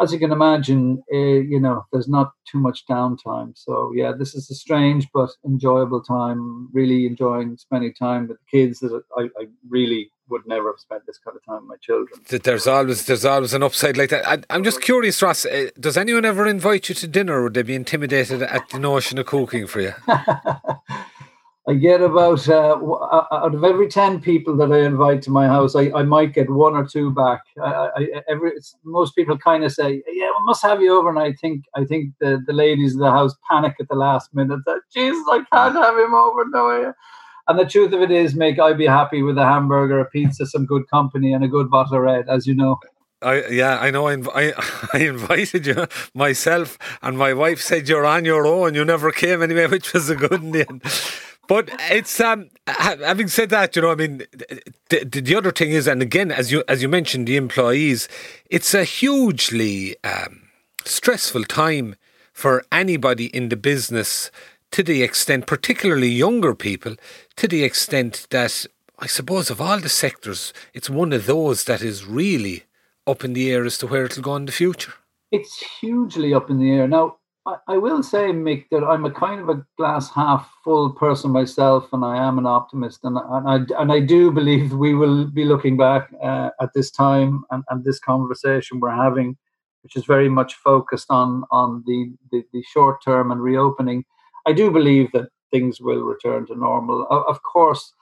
as 0.00 0.12
you 0.12 0.18
can 0.18 0.32
imagine, 0.32 1.02
uh, 1.12 1.16
you 1.16 1.60
know, 1.60 1.84
there's 1.92 2.08
not 2.08 2.32
too 2.50 2.58
much 2.58 2.84
downtime. 2.90 3.52
So 3.56 3.92
yeah, 3.94 4.12
this 4.18 4.34
is 4.34 4.50
a 4.50 4.54
strange 4.54 5.08
but 5.14 5.30
enjoyable 5.44 6.02
time. 6.02 6.68
Really 6.72 7.06
enjoying 7.06 7.56
spending 7.56 7.94
time 7.94 8.26
with 8.28 8.38
the 8.38 8.58
kids 8.58 8.80
that 8.80 9.02
I, 9.16 9.22
I 9.40 9.46
really 9.68 10.10
would 10.28 10.46
never 10.46 10.70
have 10.70 10.80
spent 10.80 11.06
this 11.06 11.18
kind 11.18 11.36
of 11.36 11.44
time 11.44 11.66
with 11.66 11.68
my 11.68 11.76
children. 11.80 12.20
There's 12.28 12.66
always 12.66 13.06
there's 13.06 13.24
always 13.24 13.52
an 13.52 13.62
upside 13.62 13.96
like 13.96 14.10
that. 14.10 14.26
I, 14.26 14.54
am 14.54 14.64
just 14.64 14.80
curious, 14.80 15.20
Ross. 15.22 15.44
Uh, 15.44 15.68
does 15.78 15.96
anyone 15.96 16.24
ever 16.24 16.46
invite 16.46 16.88
you 16.88 16.94
to 16.96 17.06
dinner? 17.06 17.40
Or 17.40 17.42
would 17.44 17.54
they 17.54 17.62
be 17.62 17.74
intimidated 17.74 18.42
at 18.42 18.68
the 18.70 18.78
notion 18.78 19.18
of 19.18 19.26
cooking 19.26 19.66
for 19.66 19.80
you? 19.80 19.92
I 21.66 21.72
get 21.72 22.02
about 22.02 22.46
uh, 22.46 22.76
out 23.32 23.54
of 23.54 23.64
every 23.64 23.88
ten 23.88 24.20
people 24.20 24.54
that 24.58 24.70
I 24.70 24.80
invite 24.80 25.22
to 25.22 25.30
my 25.30 25.46
house, 25.46 25.74
I, 25.74 25.90
I 25.94 26.02
might 26.02 26.34
get 26.34 26.50
one 26.50 26.74
or 26.74 26.86
two 26.86 27.10
back. 27.10 27.40
I, 27.62 27.88
I, 27.96 28.06
every 28.28 28.52
most 28.84 29.14
people 29.14 29.38
kind 29.38 29.64
of 29.64 29.72
say, 29.72 30.02
"Yeah, 30.06 30.26
we 30.26 30.44
must 30.44 30.62
have 30.62 30.82
you 30.82 30.94
over," 30.94 31.08
and 31.08 31.18
I 31.18 31.32
think 31.32 31.64
I 31.74 31.84
think 31.84 32.12
the, 32.20 32.42
the 32.46 32.52
ladies 32.52 32.92
of 32.94 33.00
the 33.00 33.10
house 33.10 33.34
panic 33.50 33.76
at 33.80 33.88
the 33.88 33.94
last 33.94 34.34
minute 34.34 34.60
that 34.66 34.80
Jesus, 34.92 35.24
I 35.30 35.42
can't 35.50 35.74
have 35.74 35.96
him 35.96 36.12
over, 36.12 36.44
no. 36.50 36.92
And 37.46 37.58
the 37.58 37.66
truth 37.66 37.92
of 37.92 38.00
it 38.00 38.10
is, 38.10 38.34
Mick 38.34 38.58
I'd 38.58 38.78
be 38.78 38.86
happy 38.86 39.22
with 39.22 39.36
a 39.36 39.44
hamburger, 39.44 40.00
a 40.00 40.06
pizza, 40.06 40.46
some 40.46 40.64
good 40.64 40.88
company, 40.88 41.32
and 41.32 41.44
a 41.44 41.48
good 41.48 41.70
bottle 41.70 41.96
of 41.96 42.02
red, 42.02 42.28
as 42.28 42.46
you 42.46 42.54
know. 42.54 42.78
I 43.20 43.46
yeah, 43.46 43.78
I 43.78 43.90
know. 43.90 44.06
I, 44.08 44.14
I, 44.34 44.52
I 44.94 44.98
invited 44.98 45.66
you 45.66 45.86
myself, 46.14 46.78
and 47.02 47.18
my 47.18 47.32
wife 47.32 47.60
said 47.60 47.88
you're 47.88 48.06
on 48.06 48.24
your 48.24 48.46
own. 48.46 48.74
You 48.74 48.84
never 48.84 49.10
came 49.10 49.42
anyway, 49.42 49.66
which 49.68 49.92
was 49.92 50.08
a 50.10 50.16
good 50.16 50.42
in 50.42 50.52
the 50.52 50.68
end. 50.68 50.82
But 51.46 51.68
it's 51.90 52.20
um 52.20 52.48
having 52.66 53.28
said 53.28 53.50
that, 53.50 53.76
you 53.76 53.82
know, 53.82 53.90
I 53.90 53.94
mean, 53.94 54.22
the, 54.88 55.04
the 55.04 55.36
other 55.36 55.52
thing 55.52 55.70
is, 55.70 55.86
and 55.86 56.00
again, 56.00 56.32
as 56.32 56.50
you 56.50 56.64
as 56.68 56.82
you 56.82 56.88
mentioned, 56.88 57.28
the 57.28 57.36
employees, 57.36 58.08
it's 58.48 58.72
a 58.74 58.84
hugely 58.84 59.96
um, 60.04 60.48
stressful 60.84 61.44
time 61.44 61.96
for 62.32 62.64
anybody 62.72 63.26
in 63.26 63.48
the 63.48 63.56
business. 63.56 64.30
To 64.74 64.82
the 64.82 65.04
extent, 65.04 65.46
particularly 65.46 66.08
younger 66.08 66.52
people, 66.52 66.96
to 67.36 67.46
the 67.46 67.62
extent 67.62 68.26
that 68.30 68.66
I 68.98 69.06
suppose 69.06 69.48
of 69.48 69.60
all 69.60 69.78
the 69.78 69.88
sectors, 69.88 70.52
it's 70.72 70.90
one 70.90 71.12
of 71.12 71.26
those 71.26 71.62
that 71.66 71.80
is 71.80 72.04
really 72.04 72.64
up 73.06 73.22
in 73.22 73.34
the 73.34 73.52
air 73.52 73.64
as 73.64 73.78
to 73.78 73.86
where 73.86 74.04
it'll 74.04 74.24
go 74.24 74.34
in 74.34 74.46
the 74.46 74.50
future. 74.52 74.94
It's 75.30 75.64
hugely 75.80 76.34
up 76.34 76.50
in 76.50 76.58
the 76.58 76.72
air 76.72 76.88
now 76.88 77.18
I, 77.68 77.76
will 77.76 78.02
say, 78.02 78.32
Mick, 78.32 78.64
that 78.70 78.82
I'm 78.82 79.04
a 79.04 79.12
kind 79.12 79.40
of 79.40 79.48
a 79.48 79.64
glass 79.76 80.10
half 80.10 80.50
full 80.64 80.90
person 80.94 81.30
myself, 81.30 81.92
and 81.92 82.04
I 82.04 82.16
am 82.16 82.38
an 82.38 82.46
optimist, 82.46 83.04
and, 83.04 83.16
and 83.16 83.48
I 83.48 83.80
and 83.80 83.92
I 83.92 84.00
do 84.00 84.32
believe 84.32 84.72
we 84.72 84.94
will 84.94 85.26
be 85.26 85.44
looking 85.44 85.76
back 85.76 86.10
uh, 86.22 86.50
at 86.60 86.72
this 86.74 86.90
time 86.90 87.44
and, 87.50 87.62
and 87.68 87.84
this 87.84 88.00
conversation 88.00 88.80
we're 88.80 88.90
having, 88.90 89.36
which 89.82 89.94
is 89.94 90.04
very 90.04 90.28
much 90.28 90.54
focused 90.54 91.10
on 91.10 91.44
on 91.50 91.84
the, 91.86 92.14
the, 92.32 92.44
the 92.52 92.62
short 92.72 93.04
term 93.04 93.30
and 93.30 93.42
reopening. 93.42 94.04
I 94.46 94.52
do 94.52 94.70
believe 94.70 95.10
that 95.12 95.28
things 95.50 95.80
will 95.80 96.02
return 96.02 96.46
to 96.46 96.54
normal. 96.54 97.06
Of 97.10 97.42
course, 97.42 97.92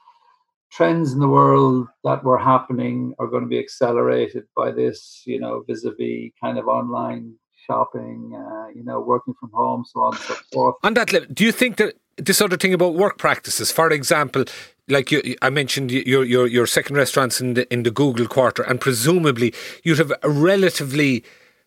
trends 0.71 1.13
in 1.13 1.19
the 1.19 1.27
world 1.27 1.87
that 2.03 2.23
were 2.23 2.39
happening 2.39 3.13
are 3.19 3.27
going 3.27 3.43
to 3.43 3.49
be 3.49 3.59
accelerated 3.59 4.43
by 4.55 4.71
this, 4.71 5.21
you 5.25 5.39
know, 5.39 5.63
vis-a-vis 5.67 6.31
kind 6.41 6.57
of 6.57 6.67
online 6.67 7.35
shopping, 7.67 8.33
uh, 8.35 8.67
you 8.75 8.83
know, 8.83 8.99
working 8.99 9.35
from 9.39 9.51
home, 9.53 9.85
so 9.85 10.01
on 10.01 10.13
and 10.15 10.23
so 10.23 10.33
forth. 10.51 10.75
On 10.83 10.93
that 10.95 11.13
level, 11.13 11.27
do 11.31 11.45
you 11.45 11.51
think 11.51 11.77
that 11.77 11.95
this 12.17 12.41
other 12.41 12.57
thing 12.57 12.73
about 12.73 12.95
work 12.95 13.17
practices, 13.17 13.71
for 13.71 13.89
example, 13.91 14.45
like 14.89 15.11
you, 15.11 15.35
I 15.41 15.49
mentioned 15.49 15.91
your 15.91 16.23
your 16.23 16.45
your 16.47 16.67
second 16.67 16.97
restaurants 16.97 17.39
in 17.39 17.53
the 17.53 17.71
in 17.71 17.83
the 17.83 17.91
Google 17.91 18.27
quarter, 18.27 18.63
and 18.63 18.81
presumably 18.81 19.53
you'd 19.83 19.99
have 19.99 20.11
a 20.21 20.29
relatively 20.29 21.23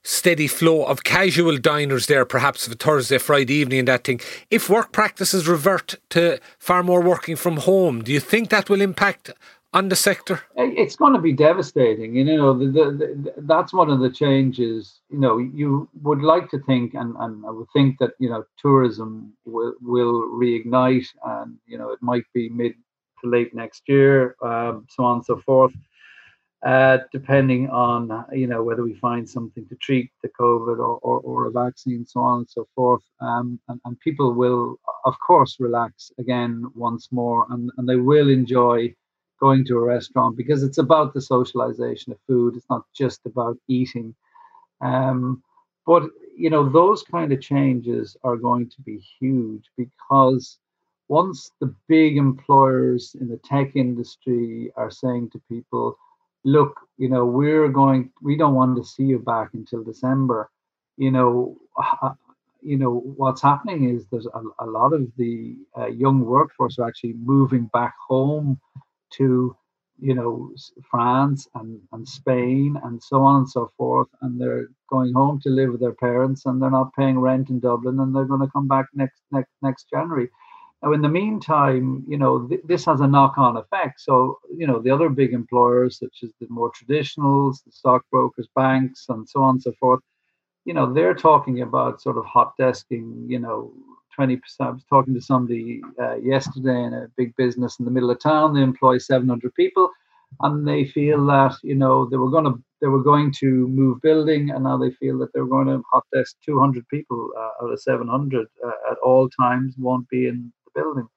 steady 0.07 0.47
flow 0.47 0.85
of 0.85 1.03
casual 1.03 1.59
diners 1.59 2.07
there, 2.07 2.25
perhaps 2.25 2.67
of 2.67 2.73
a 2.73 2.77
Thursday, 2.77 3.19
Friday 3.19 3.55
evening, 3.55 3.81
and 3.81 3.89
that 3.89 4.05
thing. 4.05 4.21
If 4.51 4.71
work 4.71 4.93
practices 4.93 5.49
revert 5.49 5.97
to 6.11 6.39
far 6.59 6.83
more 6.83 7.03
working 7.03 7.35
from 7.35 7.57
home, 7.59 8.05
do 8.05 8.13
you 8.13 8.21
think 8.21 8.51
that 8.51 8.71
will 8.71 8.81
impact 8.81 9.31
on 9.73 9.89
the 9.89 9.97
sector? 9.97 10.43
It's 10.55 10.95
going 10.95 11.15
to 11.15 11.21
be 11.21 11.33
devastating. 11.33 12.15
You 12.15 12.25
know, 12.25 12.57
the, 12.57 12.67
the, 12.67 12.85
the, 12.93 13.35
that's 13.39 13.73
one 13.73 13.91
of 13.91 13.99
the 13.99 14.11
changes. 14.11 15.01
You 15.11 15.19
know, 15.19 15.39
you 15.39 15.89
would 16.03 16.23
like 16.23 16.51
to 16.51 16.61
think, 16.61 16.95
and, 16.95 17.17
and 17.19 17.45
I 17.45 17.51
would 17.51 17.69
think 17.73 17.99
that 17.99 18.13
you 18.21 18.31
know, 18.31 18.45
tourism 18.59 19.33
will 19.45 19.75
will 19.83 20.31
reignite, 20.31 21.09
and 21.25 21.59
you 21.67 21.79
know, 21.79 21.91
it 21.91 22.01
might 22.01 22.25
be 22.33 22.49
mid 22.49 22.75
to 23.23 23.31
late 23.31 23.55
next 23.55 23.83
year, 23.89 24.37
um, 24.41 24.87
so 24.89 25.05
on 25.05 25.17
and 25.17 25.25
so 25.25 25.39
forth. 25.39 25.75
Uh, 26.65 26.99
depending 27.13 27.69
on 27.69 28.25
you 28.33 28.47
know 28.47 28.63
whether 28.63 28.83
we 28.83 28.95
find 28.95 29.29
something 29.29 29.67
to 29.69 29.77
treat 29.77 30.11
the 30.23 30.29
COVID 30.41 30.79
or, 30.79 30.99
or, 31.03 31.21
or 31.21 31.47
a 31.47 31.51
vaccine, 31.51 32.05
so 32.07 32.21
on 32.21 32.39
and 32.39 32.51
so 32.51 32.67
forth, 32.75 33.03
um, 33.21 33.61
and, 33.69 33.79
and 33.85 34.01
people 34.01 34.33
will 34.33 34.81
of 35.05 35.15
course 35.25 35.61
relax 35.61 36.11
again 36.19 36.65
once 36.75 37.13
more, 37.13 37.47
and, 37.51 37.71
and 37.77 37.87
they 37.89 37.97
will 37.97 38.31
enjoy 38.31 38.93
going 39.39 39.67
to 39.67 39.77
a 39.77 39.85
restaurant 39.85 40.35
because 40.35 40.63
it's 40.63 40.79
about 40.79 41.13
the 41.13 41.21
socialization 41.21 42.13
of 42.13 42.19
food. 42.27 42.57
It's 42.57 42.71
not 42.71 42.85
just 42.95 43.21
about 43.27 43.59
eating. 43.69 44.15
Um, 44.81 45.43
but 45.87 46.05
you 46.37 46.51
know 46.51 46.69
those 46.69 47.03
kind 47.03 47.33
of 47.33 47.41
changes 47.41 48.17
are 48.25 48.37
going 48.37 48.71
to 48.71 48.81
be 48.83 48.99
huge 49.21 49.71
because 49.77 50.59
once 51.09 51.51
the 51.61 51.73
big 51.87 52.17
employers 52.17 53.15
in 53.21 53.29
the 53.29 53.37
tech 53.39 53.77
industry 53.77 54.73
are 54.77 54.91
saying 54.91 55.31
to 55.31 55.41
people, 55.49 55.97
look, 56.47 56.81
you 56.99 57.11
know, 57.11 57.27
we're 57.27 57.69
going, 57.71 58.13
we 58.23 58.39
don't 58.39 58.55
want 58.57 58.79
to 58.79 58.85
see 58.85 59.05
you 59.05 59.21
back 59.21 59.51
until 59.55 59.85
December. 59.85 60.51
You 60.99 61.13
know, 61.13 61.59
uh, 62.03 62.15
you 62.63 62.79
know 62.79 62.97
what's 63.17 63.43
happening 63.43 63.91
is 63.91 64.07
there's 64.13 64.29
a, 64.29 64.43
a 64.65 64.67
lot 64.67 64.95
of 64.95 65.09
the 65.19 65.57
uh, 65.79 65.89
young 65.89 66.23
workforce 66.23 66.79
are 66.79 66.89
actually 66.89 67.15
moving 67.15 67.67
back 67.75 67.95
home 68.09 68.61
to 69.15 69.57
you 70.01 70.15
know 70.15 70.53
France 70.91 71.49
and, 71.57 71.81
and 71.93 72.09
Spain 72.09 72.77
and 72.85 73.03
so 73.03 73.23
on 73.23 73.39
and 73.39 73.51
so 73.51 73.73
forth, 73.79 74.09
and 74.23 74.41
they're 74.41 74.69
going 74.91 75.15
home 75.15 75.41
to 75.43 75.51
live 75.51 75.73
with 75.73 75.83
their 75.83 75.95
parents, 75.95 76.47
and 76.47 76.63
they're 76.63 76.71
not 76.73 76.95
paying 76.99 77.21
rent 77.21 77.51
in 77.51 77.61
Dublin, 77.61 78.01
and 78.01 78.15
they're 78.17 78.27
going 78.27 78.43
to 78.43 78.53
come 78.53 78.69
back 78.69 78.87
next 78.95 79.23
next 79.33 79.53
next 79.63 79.89
January. 79.91 80.31
Now, 80.83 80.93
in 80.93 81.03
the 81.03 81.09
meantime, 81.09 82.05
you 82.07 82.19
know 82.19 82.47
th- 82.47 82.61
this 82.65 82.85
has 82.85 83.01
a 83.01 83.07
knock-on 83.07 83.57
effect. 83.57 84.01
So, 84.01 84.39
you 84.57 84.67
know, 84.67 84.81
the 84.81 84.91
other 84.91 85.09
big 85.09 85.33
employers, 85.33 85.99
such 85.99 86.19
as 86.23 86.31
the 86.41 86.47
more 86.51 86.71
traditionals, 86.73 87.65
the 87.65 87.73
stockbrokers, 87.73 88.49
banks, 88.55 89.07
and 89.09 89.29
so 89.29 89.43
on 89.43 89.57
and 89.57 89.63
so 89.63 89.73
forth, 89.81 90.01
you 90.65 90.75
know, 90.75 90.93
they're 90.93 91.15
talking 91.15 91.63
about 91.63 92.03
sort 92.03 92.19
of 92.19 92.25
hot 92.27 92.53
desking, 92.61 93.29
you 93.29 93.39
know, 93.39 93.73
20%. 94.19 94.41
I 94.61 94.71
was 94.71 94.85
talking 94.89 95.15
to 95.15 95.21
somebody 95.21 95.81
uh, 96.01 96.17
yesterday 96.17 96.85
in 96.85 96.95
a 96.95 97.09
big 97.17 97.35
business 97.37 97.79
in 97.79 97.85
the 97.85 97.91
middle 97.91 98.11
of 98.11 98.21
town. 98.21 98.55
They 98.55 98.63
employ 98.63 98.99
700 98.99 99.55
people, 99.55 99.91
and 100.41 100.67
they 100.67 100.85
feel 100.85 101.25
that 101.27 101.57
you 101.63 101.75
know 101.75 102.09
they 102.09 102.17
were 102.17 102.31
going 102.31 102.45
to 102.45 102.63
they 102.81 102.89
were 102.89 103.03
going 103.03 103.33
to 103.41 103.69
move 103.69 104.01
building, 104.03 104.51
and 104.51 104.65
now 104.65 104.77
they 104.77 104.91
feel 104.91 105.19
that 105.19 105.33
they're 105.33 105.47
going 105.47 105.69
to 105.69 105.83
hot 105.91 106.05
desk 106.15 106.37
200 106.45 106.87
people 106.89 107.31
uh, 107.39 107.65
out 107.65 107.73
of 107.73 107.81
700 107.81 108.47
uh, 108.65 108.69
at 108.91 108.99
all 108.99 109.29
times 109.31 109.75
won't 109.79 110.09
be 110.09 110.29
in 110.29 110.53
building. 110.77 111.09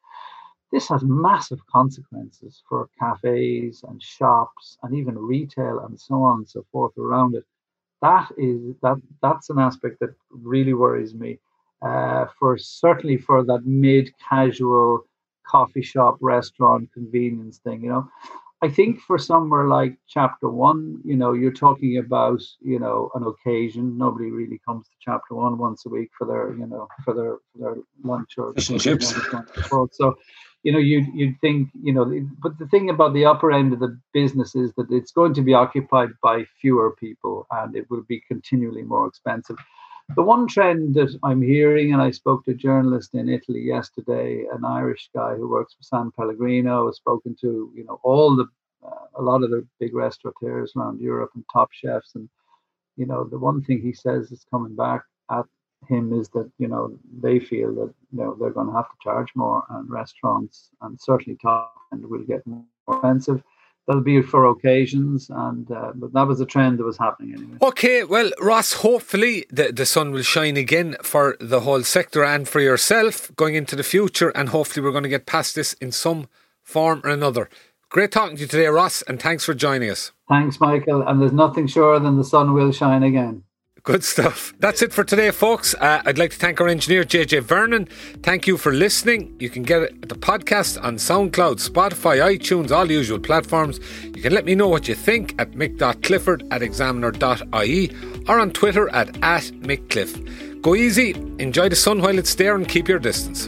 This 0.72 0.89
has 0.89 1.04
massive 1.04 1.60
consequences 1.72 2.63
for 2.69 2.89
cafes 3.00 3.84
and 3.88 4.02
shops 4.02 4.78
and 4.84 4.95
even 4.95 5.17
retail 5.17 5.80
and 5.82 6.00
so 6.00 6.15
on 6.24 6.39
and 6.39 6.50
so 6.50 6.65
forth 6.72 6.98
around 6.98 7.36
it. 7.36 7.45
That 8.02 8.30
is 8.38 8.76
that 8.84 8.98
that's 9.22 9.50
an 9.50 9.60
aspect 9.60 10.00
that 10.02 10.15
really 10.32 10.74
worries 10.74 11.15
me 11.15 11.39
uh, 11.82 12.26
for 12.39 12.58
certainly 12.58 13.17
for 13.17 13.43
that 13.45 13.65
mid 13.65 14.12
casual 14.30 15.06
coffee 15.48 15.82
shop 15.84 16.17
restaurant 16.22 16.89
convenience 16.93 17.60
thing 17.60 17.84
you 17.84 17.89
know 17.89 18.08
i 18.62 18.69
think 18.69 19.00
for 19.02 19.17
somewhere 19.17 19.67
like 19.67 19.98
chapter 20.08 20.50
one 20.50 21.00
you 21.06 21.15
know 21.15 21.34
you're 21.34 21.54
talking 21.54 21.98
about 21.98 22.41
you 22.62 22.80
know 22.80 23.10
an 23.15 23.24
occasion. 23.24 23.98
Nobody 23.98 24.32
really 24.32 24.60
comes 24.67 24.88
to 24.88 24.95
chapter 25.00 25.36
one 25.36 25.58
once 25.58 25.86
a 25.86 25.89
week 25.89 26.10
for 26.17 26.26
their 26.28 26.54
you 26.58 26.65
know 26.65 26.88
for 27.04 27.13
their 27.13 27.38
for 27.52 27.58
their 27.60 27.76
lunch 28.04 28.32
or 28.38 28.54
chips. 28.56 29.15
so 29.91 30.15
you 30.63 30.72
know 30.74 30.80
you'd, 30.80 31.08
you'd 31.13 31.39
think 31.39 31.69
you 31.82 31.93
know 31.93 32.06
but 32.43 32.58
the 32.60 32.67
thing 32.67 32.89
about 32.89 33.13
the 33.13 33.26
upper 33.26 33.52
end 33.52 33.74
of 33.74 33.80
the 33.80 33.98
business 34.13 34.56
is 34.56 34.74
that 34.76 34.88
it's 34.91 35.12
going 35.12 35.34
to 35.34 35.41
be 35.41 35.54
occupied 35.54 36.10
by 36.22 36.43
fewer 36.62 36.95
people 37.00 37.48
and 37.52 37.76
it 37.76 37.86
will 37.89 38.04
be 38.08 38.22
continually 38.28 38.84
more 38.84 39.08
expensive 39.08 39.58
the 40.15 40.24
one 40.24 40.48
trend 40.48 40.95
that 40.95 41.17
I'm 41.24 41.41
hearing, 41.41 41.93
and 41.93 42.02
I 42.02 42.12
spoke 42.12 42.45
to 42.45 42.52
a 42.52 42.56
journalist 42.56 43.13
in 43.13 43.30
Italy 43.30 43.62
yesterday, 43.62 44.45
an 44.52 44.65
Irish 44.65 45.10
guy 45.13 45.36
who 45.36 45.50
works 45.50 45.76
for 45.76 45.84
San 45.84 46.12
Pellegrino, 46.12 46.88
has 46.88 46.98
spoken 46.98 47.36
to 47.41 47.72
you 47.76 47.86
know 47.86 48.00
all 48.04 48.36
the 48.36 48.45
uh, 48.86 49.06
a 49.15 49.22
lot 49.22 49.43
of 49.43 49.52
the 49.52 49.65
big 49.80 49.93
restaurateurs 49.93 50.74
around 50.76 51.00
Europe 51.00 51.32
and 51.36 51.43
top 51.52 51.69
chefs, 51.72 52.15
and 52.15 52.30
you 52.98 53.06
know 53.06 53.24
the 53.24 53.38
one 53.38 53.62
thing 53.63 53.82
he 53.82 53.93
says 53.93 54.32
is 54.32 54.45
coming 54.50 54.76
back 54.76 55.04
at 55.32 55.46
him 55.88 56.19
is 56.19 56.27
that 56.29 56.52
you 56.58 56.67
know 56.67 56.98
they 57.21 57.40
feel 57.40 57.73
that 57.75 57.94
you 58.12 58.19
know 58.19 58.36
they're 58.40 58.50
going 58.52 58.67
to 58.67 58.73
have 58.73 58.90
to 58.90 58.98
charge 59.04 59.29
more, 59.36 59.63
and 59.69 59.90
restaurants 59.90 60.69
and 60.81 61.00
certainly 61.00 61.38
top 61.42 61.73
end 61.94 62.06
will 62.06 62.23
get 62.23 62.46
more 62.48 62.63
expensive 62.88 63.44
that'll 63.88 64.04
be 64.04 64.21
for 64.21 64.46
occasions 64.46 65.30
and 65.30 65.71
uh, 65.71 65.92
but 65.96 66.13
that 66.13 66.27
was 66.27 66.40
a 66.40 66.46
trend 66.46 66.77
that 66.80 66.84
was 66.84 66.98
happening 66.98 67.34
anyway 67.34 67.58
okay 67.62 68.04
well 68.04 68.30
ross 68.40 68.73
hopefully 68.73 69.46
the, 69.50 69.71
the 69.71 69.86
sun 69.86 70.12
will 70.12 70.21
shine 70.21 70.58
again 70.58 70.96
for 71.02 71.36
the 71.40 71.62
whole 71.62 71.84
sector 71.84 72.23
and 72.23 72.48
for 72.48 72.60
yourself 72.60 73.36
going 73.36 73.56
into 73.56 73.75
the 73.75 73.84
future 73.84 74.30
and 74.30 74.50
hopefully 74.50 74.84
we're 74.84 74.92
going 74.92 75.04
to 75.04 75.10
get 75.10 75.25
past 75.25 75.56
this 75.56 75.73
in 75.73 75.92
some 75.92 76.27
form 76.63 77.02
or 77.04 77.10
another 77.10 77.50
Great 77.92 78.12
talking 78.12 78.36
to 78.36 78.42
you 78.44 78.48
today, 78.48 78.67
Ross, 78.67 79.02
and 79.02 79.19
thanks 79.19 79.44
for 79.44 79.56
joining 79.56 79.90
us. 79.90 80.12
Thanks, 80.27 80.60
Michael. 80.60 81.02
And 81.02 81.19
there's 81.19 81.34
nothing 81.34 81.65
surer 81.65 82.00
than 82.00 82.17
the 82.17 82.23
sun 82.23 82.54
will 82.54 82.71
shine 82.71 83.02
again. 83.02 83.44
Good 83.84 84.04
stuff. 84.04 84.54
That's 84.60 84.82
it 84.82 84.92
for 84.92 85.04
today, 85.04 85.32
folks. 85.32 85.73
Uh, 85.75 86.02
I'd 86.06 86.17
like 86.17 86.32
to 86.32 86.38
thank 86.38 86.60
our 86.60 86.67
engineer, 86.67 87.04
JJ 87.04 87.44
Vernon. 87.44 87.88
Thank 88.23 88.48
you 88.48 88.58
for 88.58 88.71
listening. 88.71 89.36
You 89.40 89.50
can 89.50 89.63
get 89.63 90.08
the 90.08 90.15
podcast 90.15 90.82
on 90.84 90.96
SoundCloud, 90.96 91.65
Spotify, 91.67 92.19
iTunes, 92.38 92.71
all 92.71 92.86
the 92.86 92.94
usual 92.94 93.19
platforms. 93.19 93.80
You 94.04 94.21
can 94.21 94.34
let 94.34 94.46
me 94.46 94.56
know 94.56 94.67
what 94.67 94.88
you 94.88 94.96
think 94.96 95.36
at 95.40 95.52
mick.clifford 95.52 96.48
at 96.52 96.62
examiner.ie 96.62 97.92
or 98.27 98.40
on 98.40 98.52
Twitter 98.52 98.90
at, 98.90 99.10
at 99.23 99.44
mickcliff. 99.62 100.62
Go 100.62 100.75
easy, 100.75 101.12
enjoy 101.40 101.69
the 101.69 101.75
sun 101.75 102.02
while 102.02 102.17
it's 102.17 102.36
there, 102.36 102.56
and 102.56 102.67
keep 102.67 102.88
your 102.90 103.00
distance. 103.00 103.48